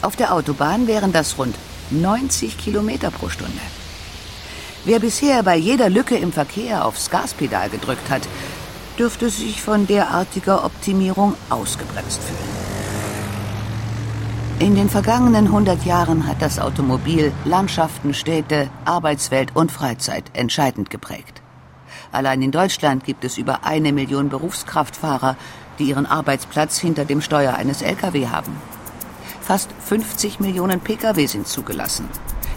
Auf 0.00 0.16
der 0.16 0.32
Autobahn 0.32 0.86
wären 0.86 1.12
das 1.12 1.36
rund 1.36 1.56
90 1.90 2.56
Kilometer 2.56 3.10
pro 3.10 3.28
Stunde. 3.28 3.60
Wer 4.86 5.00
bisher 5.00 5.42
bei 5.42 5.56
jeder 5.56 5.90
Lücke 5.90 6.16
im 6.16 6.32
Verkehr 6.32 6.86
aufs 6.86 7.10
Gaspedal 7.10 7.68
gedrückt 7.68 8.08
hat, 8.08 8.22
dürfte 8.98 9.30
sich 9.30 9.62
von 9.62 9.86
derartiger 9.86 10.64
Optimierung 10.64 11.34
ausgebremst 11.50 12.22
fühlen. 12.22 12.56
In 14.58 14.74
den 14.74 14.88
vergangenen 14.88 15.48
100 15.48 15.84
Jahren 15.84 16.26
hat 16.26 16.40
das 16.40 16.58
Automobil 16.58 17.32
Landschaften, 17.44 18.14
Städte, 18.14 18.70
Arbeitswelt 18.86 19.54
und 19.54 19.70
Freizeit 19.70 20.24
entscheidend 20.32 20.88
geprägt. 20.88 21.42
Allein 22.10 22.40
in 22.40 22.52
Deutschland 22.52 23.04
gibt 23.04 23.24
es 23.24 23.36
über 23.36 23.64
eine 23.64 23.92
Million 23.92 24.30
Berufskraftfahrer, 24.30 25.36
die 25.78 25.84
ihren 25.84 26.06
Arbeitsplatz 26.06 26.78
hinter 26.78 27.04
dem 27.04 27.20
Steuer 27.20 27.54
eines 27.54 27.82
Lkw 27.82 28.28
haben. 28.28 28.56
Fast 29.42 29.70
50 29.84 30.40
Millionen 30.40 30.80
Pkw 30.80 31.26
sind 31.26 31.46
zugelassen. 31.46 32.08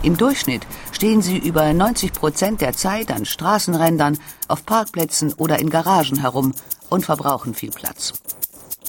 Im 0.01 0.15
Durchschnitt 0.15 0.65
stehen 0.93 1.21
sie 1.21 1.37
über 1.37 1.73
90 1.73 2.13
Prozent 2.13 2.61
der 2.61 2.73
Zeit 2.73 3.11
an 3.11 3.25
Straßenrändern, 3.25 4.17
auf 4.47 4.65
Parkplätzen 4.65 5.33
oder 5.33 5.59
in 5.59 5.69
Garagen 5.69 6.19
herum 6.19 6.53
und 6.89 7.05
verbrauchen 7.05 7.53
viel 7.53 7.71
Platz. 7.71 8.13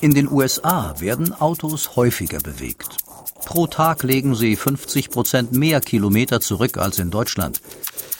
In 0.00 0.14
den 0.14 0.30
USA 0.30 0.94
werden 1.00 1.38
Autos 1.38 1.96
häufiger 1.96 2.38
bewegt. 2.38 2.96
Pro 3.44 3.66
Tag 3.66 4.04
legen 4.04 4.34
sie 4.34 4.54
50 4.54 5.10
Prozent 5.10 5.52
mehr 5.52 5.80
Kilometer 5.80 6.40
zurück 6.40 6.78
als 6.78 6.98
in 6.98 7.10
Deutschland 7.10 7.60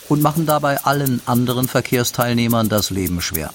und 0.09 0.20
machen 0.20 0.44
dabei 0.44 0.83
allen 0.85 1.22
anderen 1.26 1.68
Verkehrsteilnehmern 1.68 2.68
das 2.68 2.90
Leben 2.90 3.20
schwer. 3.20 3.53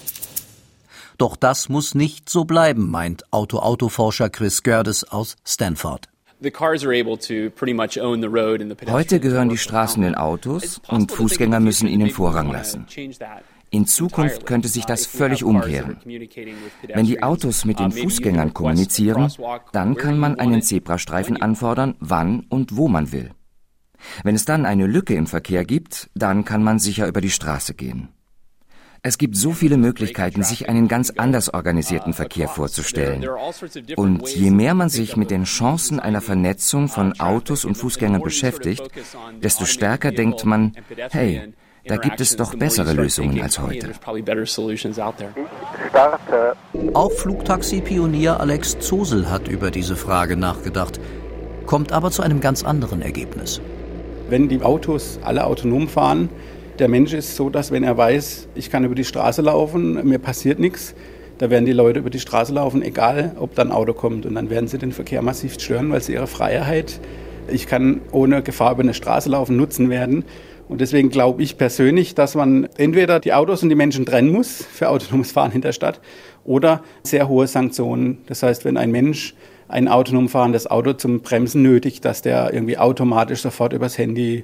Doch 1.18 1.36
das 1.36 1.70
muss 1.70 1.94
nicht 1.94 2.30
so 2.30 2.46
bleiben, 2.46 2.90
meint 2.90 3.32
Auto-Autoforscher 3.32 4.30
Chris 4.30 4.64
Gerdes 4.64 5.04
aus 5.04 5.36
Stanford. 5.46 6.08
Heute 8.88 9.20
gehören 9.20 9.50
die 9.50 9.58
Straßen 9.58 10.02
den 10.02 10.16
Autos 10.16 10.82
und 10.88 11.12
Fußgänger 11.12 11.60
müssen 11.60 11.88
ihnen 11.88 12.10
Vorrang 12.10 12.52
lassen. 12.52 12.86
In 13.72 13.88
Zukunft 13.88 14.46
könnte 14.46 14.68
sich 14.68 14.86
das 14.86 15.06
völlig 15.06 15.44
umkehren. 15.44 15.98
Wenn 16.88 17.06
die 17.06 17.24
Autos 17.24 17.66
mit 17.66 17.80
den 17.80 17.92
Fußgängern 17.92 18.54
kommunizieren, 18.54 19.32
dann 19.72 19.96
kann 19.96 20.18
man 20.18 20.40
einen 20.40 20.62
Zebrastreifen 20.62 21.42
anfordern, 21.42 21.96
wann 22.00 22.46
und 22.50 22.76
wo 22.78 22.88
man 22.88 23.12
will. 23.12 23.32
Wenn 24.24 24.36
es 24.36 24.46
dann 24.46 24.66
eine 24.66 24.88
Lücke 24.88 25.16
im 25.16 25.28
Verkehr 25.28 25.66
gibt, 25.66 26.10
dann 26.16 26.46
kann 26.46 26.64
man 26.64 26.80
sicher 26.80 27.08
über 27.08 27.22
die 27.22 27.32
Straße 27.32 27.74
gehen. 27.74 28.10
Es 29.08 29.20
gibt 29.20 29.36
so 29.38 29.52
viele 29.52 29.78
Möglichkeiten, 29.78 30.42
sich 30.42 30.68
einen 30.68 30.88
ganz 30.88 31.12
anders 31.12 31.54
organisierten 31.54 32.14
Verkehr 32.14 32.48
vorzustellen. 32.48 33.24
Und 33.96 34.28
je 34.30 34.50
mehr 34.50 34.74
man 34.74 34.90
sich 34.90 35.16
mit 35.16 35.30
den 35.30 35.44
Chancen 35.44 36.00
einer 36.00 36.22
Vernetzung 36.22 36.88
von 36.88 37.20
Autos 37.20 37.66
und 37.66 37.76
Fußgängern 37.76 38.24
beschäftigt, 38.24 38.82
desto 39.44 39.66
stärker 39.66 40.12
denkt 40.12 40.44
man, 40.44 40.72
hey, 41.12 41.54
da 41.86 41.98
gibt 41.98 42.20
es 42.20 42.36
doch 42.36 42.56
bessere 42.56 42.94
Lösungen 42.94 43.40
als 43.44 43.60
heute. 43.60 43.92
Auch 46.96 47.12
Flugtaxi-Pionier 47.12 48.40
Alex 48.40 48.80
Zosel 48.80 49.30
hat 49.30 49.48
über 49.48 49.70
diese 49.70 49.96
Frage 49.96 50.36
nachgedacht, 50.36 51.00
kommt 51.68 51.92
aber 51.92 52.10
zu 52.10 52.24
einem 52.24 52.40
ganz 52.42 52.64
anderen 52.64 53.04
Ergebnis. 53.04 53.62
Wenn 54.30 54.50
die 54.50 54.64
Autos 54.64 55.20
alle 55.22 55.46
autonom 55.46 55.88
fahren, 55.88 56.30
der 56.80 56.88
Mensch 56.90 57.14
ist 57.14 57.36
so, 57.36 57.50
dass 57.50 57.72
wenn 57.72 57.84
er 57.84 57.98
weiß, 57.98 58.48
ich 58.56 58.70
kann 58.70 58.84
über 58.84 58.96
die 58.96 59.04
Straße 59.04 59.42
laufen, 59.42 60.08
mir 60.08 60.20
passiert 60.20 60.60
nichts, 60.60 60.94
da 61.38 61.50
werden 61.50 61.66
die 61.66 61.74
Leute 61.74 62.00
über 62.00 62.10
die 62.10 62.20
Straße 62.20 62.54
laufen, 62.54 62.82
egal 62.82 63.36
ob 63.40 63.56
da 63.56 63.62
ein 63.62 63.72
Auto 63.72 63.94
kommt. 63.94 64.26
Und 64.26 64.36
dann 64.36 64.50
werden 64.50 64.68
sie 64.68 64.78
den 64.78 64.92
Verkehr 64.92 65.22
massiv 65.22 65.60
stören, 65.60 65.92
weil 65.92 66.02
sie 66.02 66.14
ihre 66.14 66.28
Freiheit, 66.28 67.00
ich 67.50 67.68
kann 67.68 68.02
ohne 68.12 68.42
Gefahr 68.42 68.72
über 68.72 68.84
eine 68.84 68.94
Straße 68.94 69.30
laufen, 69.30 69.58
nutzen 69.58 69.90
werden. 69.90 70.24
Und 70.68 70.82
deswegen 70.82 71.10
glaube 71.10 71.44
ich 71.44 71.58
persönlich, 71.58 72.16
dass 72.16 72.36
man 72.36 72.68
entweder 72.78 73.20
die 73.20 73.34
Autos 73.34 73.62
und 73.64 73.70
die 73.70 73.76
Menschen 73.76 74.06
trennen 74.06 74.32
muss 74.32 74.66
für 74.66 74.90
autonomes 74.90 75.32
Fahren 75.32 75.52
in 75.52 75.62
der 75.62 75.74
Stadt 75.74 76.00
oder 76.44 76.82
sehr 77.04 77.28
hohe 77.28 77.48
Sanktionen. 77.48 78.20
Das 78.28 78.42
heißt, 78.42 78.66
wenn 78.66 78.78
ein 78.78 78.92
Mensch 78.92 79.36
ein 79.68 79.88
autonom 79.88 80.30
fahrendes 80.30 80.68
Auto 80.68 80.94
zum 80.94 81.22
Bremsen 81.22 81.62
nötigt, 81.62 82.06
dass 82.06 82.22
der 82.22 82.54
irgendwie 82.54 82.78
automatisch 82.78 83.42
sofort 83.42 83.74
übers 83.74 83.98
Handy 83.98 84.44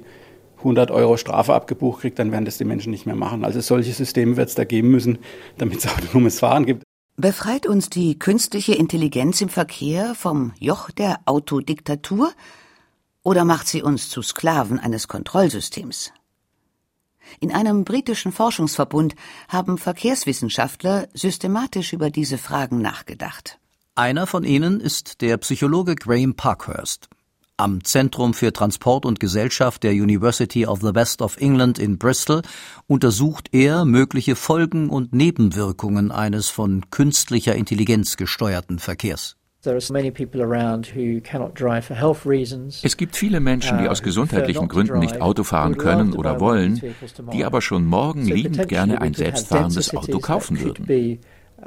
100 0.62 0.90
Euro 0.90 1.16
Strafe 1.16 1.54
abgebucht 1.54 2.00
kriegt, 2.00 2.18
dann 2.18 2.32
werden 2.32 2.44
das 2.44 2.58
die 2.58 2.64
Menschen 2.64 2.90
nicht 2.90 3.06
mehr 3.06 3.14
machen. 3.14 3.44
Also 3.44 3.60
solche 3.60 3.92
Systeme 3.92 4.36
wird 4.36 4.48
es 4.48 4.54
da 4.54 4.64
geben 4.64 4.90
müssen, 4.90 5.18
damit 5.58 5.78
es 5.78 5.86
autonomes 5.86 6.40
Fahren 6.40 6.66
gibt. 6.66 6.84
Befreit 7.16 7.66
uns 7.66 7.90
die 7.90 8.18
künstliche 8.18 8.74
Intelligenz 8.74 9.40
im 9.42 9.50
Verkehr 9.50 10.14
vom 10.14 10.52
Joch 10.58 10.90
der 10.90 11.20
Autodiktatur 11.26 12.32
oder 13.22 13.44
macht 13.44 13.68
sie 13.68 13.82
uns 13.82 14.08
zu 14.08 14.22
Sklaven 14.22 14.78
eines 14.78 15.08
Kontrollsystems? 15.08 16.12
In 17.38 17.52
einem 17.52 17.84
britischen 17.84 18.32
Forschungsverbund 18.32 19.14
haben 19.48 19.78
Verkehrswissenschaftler 19.78 21.08
systematisch 21.14 21.92
über 21.92 22.10
diese 22.10 22.38
Fragen 22.38 22.80
nachgedacht. 22.80 23.58
Einer 23.94 24.26
von 24.26 24.42
ihnen 24.42 24.80
ist 24.80 25.20
der 25.20 25.36
Psychologe 25.36 25.94
Graham 25.94 26.34
Parkhurst. 26.34 27.08
Am 27.58 27.84
Zentrum 27.84 28.32
für 28.32 28.52
Transport 28.52 29.04
und 29.04 29.20
Gesellschaft 29.20 29.82
der 29.82 29.92
University 29.92 30.66
of 30.66 30.80
the 30.80 30.94
West 30.94 31.20
of 31.20 31.36
England 31.36 31.78
in 31.78 31.98
Bristol 31.98 32.42
untersucht 32.86 33.50
er 33.52 33.84
mögliche 33.84 34.36
Folgen 34.36 34.88
und 34.88 35.12
Nebenwirkungen 35.12 36.10
eines 36.10 36.48
von 36.48 36.90
künstlicher 36.90 37.54
Intelligenz 37.54 38.16
gesteuerten 38.16 38.78
Verkehrs. 38.78 39.36
Es 39.64 39.92
gibt 42.96 43.16
viele 43.16 43.38
Menschen, 43.40 43.78
die 43.78 43.88
aus 43.88 44.00
uh, 44.00 44.02
gesundheitlichen 44.02 44.66
Gründen 44.66 44.98
nicht 44.98 45.20
Auto 45.20 45.44
fahren 45.44 45.76
können 45.76 46.14
oder 46.14 46.40
wollen, 46.40 46.80
die 47.32 47.44
aber 47.44 47.62
schon 47.62 47.84
morgen 47.84 48.26
liebend 48.26 48.66
gerne 48.66 49.00
ein 49.00 49.14
selbstfahrendes 49.14 49.94
Auto 49.94 50.18
kaufen 50.18 50.60
würden. 50.60 51.20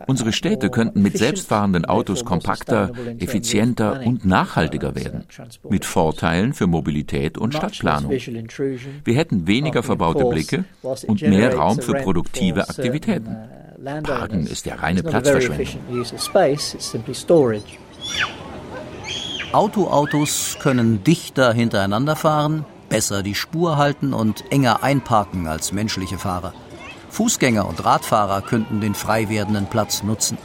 Unsere 0.08 0.34
Städte 0.34 0.70
könnten 0.70 1.02
mit 1.02 1.18
selbstfahrenden 1.18 1.86
Autos 1.86 2.26
kompakter, 2.26 2.92
effizienter 3.20 4.02
und 4.06 4.26
nachhaltiger 4.26 4.96
werden, 4.96 5.24
mit 5.70 5.86
Vorteilen 5.86 6.54
für 6.54 6.68
Mobilität 6.68 7.38
und 7.38 7.54
Stadtplanung. 7.54 8.12
Wir 8.12 9.16
hätten 9.16 9.48
weniger 9.48 9.84
verbaute 9.84 10.26
Blicke 10.26 10.66
und 11.08 11.22
mehr 11.22 11.56
Raum 11.56 11.80
für 11.80 11.94
produktive 11.94 12.68
Aktivitäten. 12.70 13.36
Parken 14.04 14.48
ist 14.48 14.66
ja 14.66 14.76
reine 14.76 15.04
Platzverschwendung. 15.04 15.68
Autoautos 19.52 20.58
können 20.60 21.04
dichter 21.04 21.54
hintereinander 21.54 22.16
fahren, 22.16 22.66
besser 22.90 23.24
die 23.24 23.36
Spur 23.36 23.78
halten 23.78 24.14
und 24.14 24.52
enger 24.52 24.84
einparken 24.84 25.48
als 25.48 25.72
menschliche 25.72 26.18
Fahrer. 26.18 26.54
Fußgänger 27.16 27.66
und 27.66 27.86
Radfahrer 27.86 28.42
könnten 28.42 28.82
den 28.82 28.94
frei 28.94 29.30
werdenden 29.30 29.68
Platz 29.68 30.04
nutzen. 30.04 30.38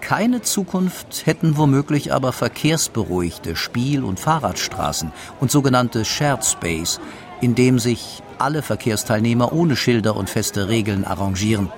Keine 0.00 0.40
Zukunft 0.40 1.26
hätten 1.26 1.58
womöglich 1.58 2.14
aber 2.14 2.32
verkehrsberuhigte 2.32 3.54
Spiel- 3.54 4.04
und 4.04 4.18
Fahrradstraßen 4.18 5.12
und 5.40 5.50
sogenannte 5.50 6.06
Shared 6.06 6.46
Space, 6.46 6.98
in 7.42 7.54
dem 7.54 7.78
sich 7.78 8.22
alle 8.38 8.62
Verkehrsteilnehmer 8.62 9.52
ohne 9.52 9.76
Schilder 9.76 10.16
und 10.16 10.30
feste 10.30 10.70
Regeln 10.70 11.04
arrangieren. 11.04 11.70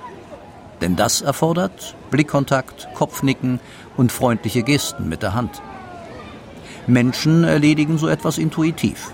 Denn 0.79 0.95
das 0.95 1.19
erfordert 1.19 1.93
Blickkontakt, 2.09 2.87
Kopfnicken 2.93 3.59
und 3.97 4.13
freundliche 4.13 4.63
Gesten 4.63 5.09
mit 5.09 5.23
der 5.23 5.33
Hand. 5.33 5.61
Menschen 6.87 7.43
erledigen 7.43 7.97
so 7.97 8.07
etwas 8.07 8.37
intuitiv. 8.37 9.11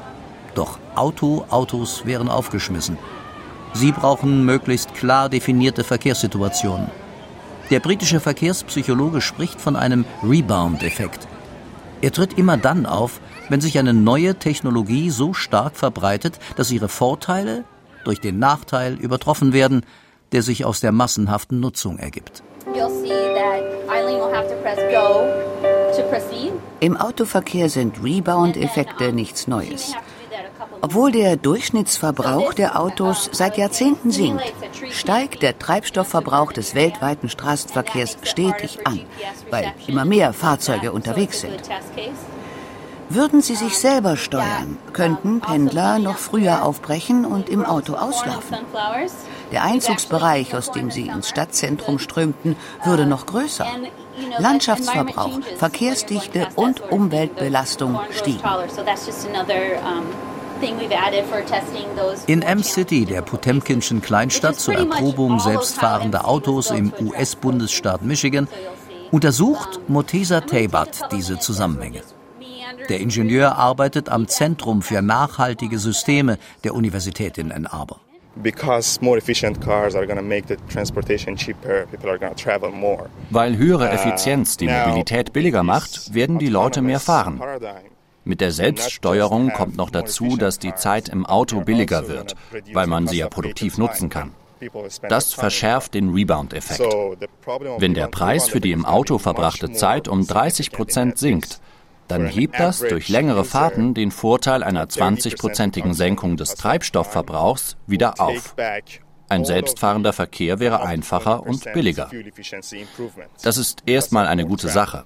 Doch 0.54 0.78
Auto-Autos 0.94 2.06
wären 2.06 2.30
aufgeschmissen. 2.30 3.00
Sie 3.74 3.92
brauchen 3.92 4.46
möglichst 4.46 4.94
klar 4.94 5.30
definierte 5.30 5.84
Verkehrssituationen. 5.84 6.90
Der 7.70 7.80
britische 7.80 8.20
Verkehrspsychologe 8.20 9.22
spricht 9.22 9.60
von 9.60 9.76
einem 9.76 10.06
Rebound-Effekt. 10.22 11.28
Er 12.02 12.12
tritt 12.12 12.38
immer 12.38 12.58
dann 12.58 12.86
auf, 12.86 13.20
wenn 13.50 13.62
sich 13.62 13.80
eine 13.80 13.94
neue 13.94 14.36
Technologie 14.36 15.10
so 15.10 15.34
stark 15.34 15.76
verbreitet, 15.76 16.38
dass 16.56 16.70
ihre 16.70 16.90
Vorteile 16.90 17.64
durch 18.04 18.20
den 18.20 18.40
Nachteil 18.40 18.96
übertroffen 18.96 19.54
werden, 19.54 19.86
der 20.34 20.42
sich 20.42 20.66
aus 20.66 20.82
der 20.82 20.92
massenhaften 20.92 21.60
Nutzung 21.60 21.98
ergibt. 22.00 22.44
Im 26.80 26.98
Autoverkehr 26.98 27.70
sind 27.70 28.04
Rebound-Effekte 28.04 29.14
nichts 29.14 29.48
Neues. 29.48 29.94
Obwohl 30.84 31.14
der 31.14 31.38
Durchschnittsverbrauch 31.38 32.54
der 32.54 32.78
Autos 32.78 33.30
seit 33.32 33.58
Jahrzehnten 33.58 34.12
sinkt, 34.12 34.44
steigt 34.90 35.42
der 35.42 35.58
Treibstoffverbrauch 35.58 36.52
des 36.52 36.76
weltweiten 36.76 37.30
Straßenverkehrs 37.30 38.18
stetig 38.24 38.86
an, 38.86 39.00
weil 39.50 39.74
immer 39.88 40.04
mehr 40.04 40.34
Fahrzeuge 40.34 40.92
unterwegs 40.92 41.40
sind. 41.40 41.62
Würden 43.08 43.42
sie 43.42 43.56
sich 43.56 43.78
selber 43.78 44.18
steuern, 44.18 44.78
könnten 44.92 45.40
Pendler 45.40 46.00
noch 46.00 46.18
früher 46.18 46.66
aufbrechen 46.66 47.24
und 47.24 47.48
im 47.48 47.64
Auto 47.64 47.94
auslaufen. 47.94 48.58
Der 49.54 49.64
Einzugsbereich, 49.64 50.54
aus 50.54 50.72
dem 50.72 50.92
sie 50.92 51.08
ins 51.08 51.30
Stadtzentrum 51.30 51.98
strömten, 51.98 52.58
würde 52.84 53.06
noch 53.06 53.26
größer. 53.26 53.68
Landschaftsverbrauch, 54.38 55.40
Verkehrsdichte 55.58 56.50
und 56.56 56.92
Umweltbelastung 56.92 58.02
stiegen. 58.12 58.42
In 62.28 62.42
M-City, 62.42 63.06
der 63.06 63.22
Potemkinschen 63.22 64.02
Kleinstadt 64.02 64.60
zur 64.60 64.76
Erprobung 64.76 65.40
selbstfahrender 65.40 66.28
Autos 66.28 66.72
im 66.72 66.94
US-Bundesstaat 67.00 68.04
Michigan, 68.04 68.48
untersucht 69.12 69.80
Motesa 69.88 70.42
Tabat 70.42 71.12
diese 71.12 71.40
Zusammenhänge. 71.40 72.02
Der 72.90 73.00
Ingenieur 73.00 73.58
arbeitet 73.58 74.10
am 74.10 74.28
Zentrum 74.28 74.82
für 74.82 75.02
nachhaltige 75.02 75.80
Systeme 75.80 76.38
der 76.64 76.74
Universität 76.76 77.38
in 77.38 77.52
Ann 77.52 77.68
Arbor. 77.68 78.00
Weil 83.30 83.58
höhere 83.58 83.86
uh, 83.86 83.92
Effizienz 83.92 84.58
die 84.58 84.68
Mobilität 84.68 85.34
billiger 85.34 85.64
macht, 85.64 86.14
werden 86.14 86.40
die 86.40 86.50
Leute 86.50 86.82
mehr 86.82 87.00
fahren. 87.00 87.40
Mit 88.26 88.42
der 88.42 88.52
Selbststeuerung 88.52 89.52
kommt 89.52 89.76
noch 89.76 89.90
dazu, 89.90 90.38
dass 90.38 90.60
die 90.60 90.76
Zeit 90.76 91.10
im 91.10 91.26
Auto 91.26 91.62
billiger 91.62 92.08
wird, 92.08 92.36
weil 92.74 92.88
man 92.88 93.08
sie 93.08 93.18
ja 93.18 93.28
produktiv 93.28 93.78
nutzen 93.78 94.10
kann. 94.10 94.32
Das 95.10 95.34
verschärft 95.34 95.94
den 95.94 96.14
Rebound-Effekt. 96.14 96.82
Wenn 97.78 97.94
der 97.94 98.08
Preis 98.08 98.48
für 98.48 98.62
die 98.62 98.72
im 98.72 98.86
Auto 98.86 99.18
verbrachte 99.18 99.72
Zeit 99.74 100.08
um 100.08 100.26
30 100.26 100.72
Prozent 100.72 101.18
sinkt, 101.18 101.60
dann 102.08 102.28
hebt 102.28 102.60
das 102.60 102.80
durch 102.80 103.10
längere 103.10 103.46
Fahrten 103.46 103.94
den 103.94 104.12
Vorteil 104.12 104.64
einer 104.64 104.86
20-prozentigen 104.86 105.94
Senkung 105.94 106.38
des 106.38 106.56
Treibstoffverbrauchs 106.56 107.78
wieder 107.88 108.20
auf. 108.20 108.56
Ein 109.30 109.46
selbstfahrender 109.46 110.14
Verkehr 110.14 110.60
wäre 110.60 110.84
einfacher 110.84 111.44
und 111.44 111.64
billiger. 111.74 112.12
Das 113.42 113.58
ist 113.58 113.84
erstmal 113.86 114.28
eine 114.28 114.46
gute 114.46 114.68
Sache. 114.70 115.06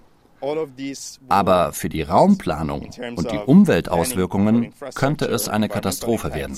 Aber 1.30 1.74
für 1.74 1.90
die 1.90 2.02
Raumplanung 2.02 2.90
und 3.16 3.32
die 3.32 3.38
Umweltauswirkungen 3.38 4.74
könnte 4.96 5.26
es 5.26 5.50
eine 5.50 5.70
Katastrophe 5.70 6.34
werden. 6.34 6.58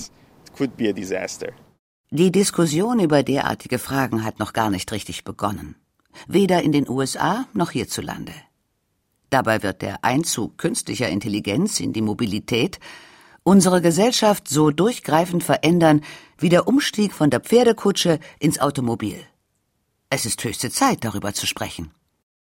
Die 2.10 2.32
Diskussion 2.32 2.98
über 2.98 3.22
derartige 3.22 3.78
Fragen 3.78 4.24
hat 4.24 4.38
noch 4.38 4.52
gar 4.52 4.70
nicht 4.70 4.90
richtig 4.92 5.24
begonnen. 5.24 5.76
Weder 6.26 6.62
in 6.62 6.72
den 6.72 6.88
USA 6.88 7.46
noch 7.52 7.70
hierzulande. 7.70 8.32
Dabei 9.30 9.62
wird 9.62 9.80
der 9.80 10.04
Einzug 10.04 10.58
künstlicher 10.58 11.08
Intelligenz 11.08 11.78
in 11.78 11.92
die 11.92 12.02
Mobilität 12.02 12.80
unsere 13.42 13.80
Gesellschaft 13.80 14.48
so 14.48 14.70
durchgreifend 14.70 15.42
verändern 15.44 16.02
wie 16.38 16.48
der 16.48 16.66
Umstieg 16.66 17.12
von 17.12 17.30
der 17.30 17.40
Pferdekutsche 17.40 18.18
ins 18.38 18.60
Automobil. 18.60 19.18
Es 20.10 20.26
ist 20.26 20.42
höchste 20.42 20.70
Zeit, 20.70 21.04
darüber 21.04 21.32
zu 21.32 21.46
sprechen. 21.46 21.92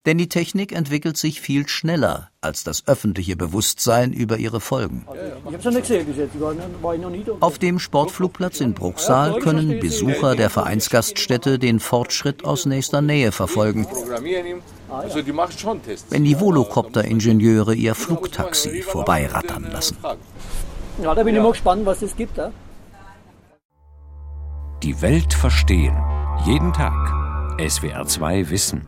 Denn 0.07 0.17
die 0.17 0.29
Technik 0.29 0.71
entwickelt 0.71 1.17
sich 1.17 1.41
viel 1.41 1.67
schneller 1.67 2.29
als 2.39 2.63
das 2.63 2.87
öffentliche 2.87 3.35
Bewusstsein 3.35 4.13
über 4.13 4.37
ihre 4.37 4.61
Folgen. 4.61 5.05
Auf 7.41 7.59
dem 7.59 7.77
Sportflugplatz 7.77 8.61
in 8.61 8.73
Bruchsal 8.73 9.39
können 9.39 9.81
Besucher 9.81 10.37
der 10.37 10.49
Vereinsgaststätte 10.49 11.59
den 11.59 11.81
Fortschritt 11.81 12.45
aus 12.45 12.65
nächster 12.65 13.01
Nähe 13.01 13.33
verfolgen. 13.33 13.85
Wenn 16.09 16.23
die 16.23 16.39
Volocopter-Ingenieure 16.39 17.75
ihr 17.75 17.93
Flugtaxi 17.93 18.83
vorbeirattern 18.83 19.67
lassen. 19.69 19.97
Ja, 21.03 21.13
da 21.13 21.21
bin 21.21 21.35
ich 21.35 21.41
mal 21.41 21.51
gespannt, 21.51 21.85
was 21.85 22.01
es 22.01 22.15
gibt. 22.15 22.39
Die 24.83 25.01
Welt 25.01 25.33
verstehen. 25.33 25.97
Jeden 26.45 26.71
Tag. 26.71 27.59
SWR 27.59 28.05
2 28.05 28.49
Wissen. 28.49 28.87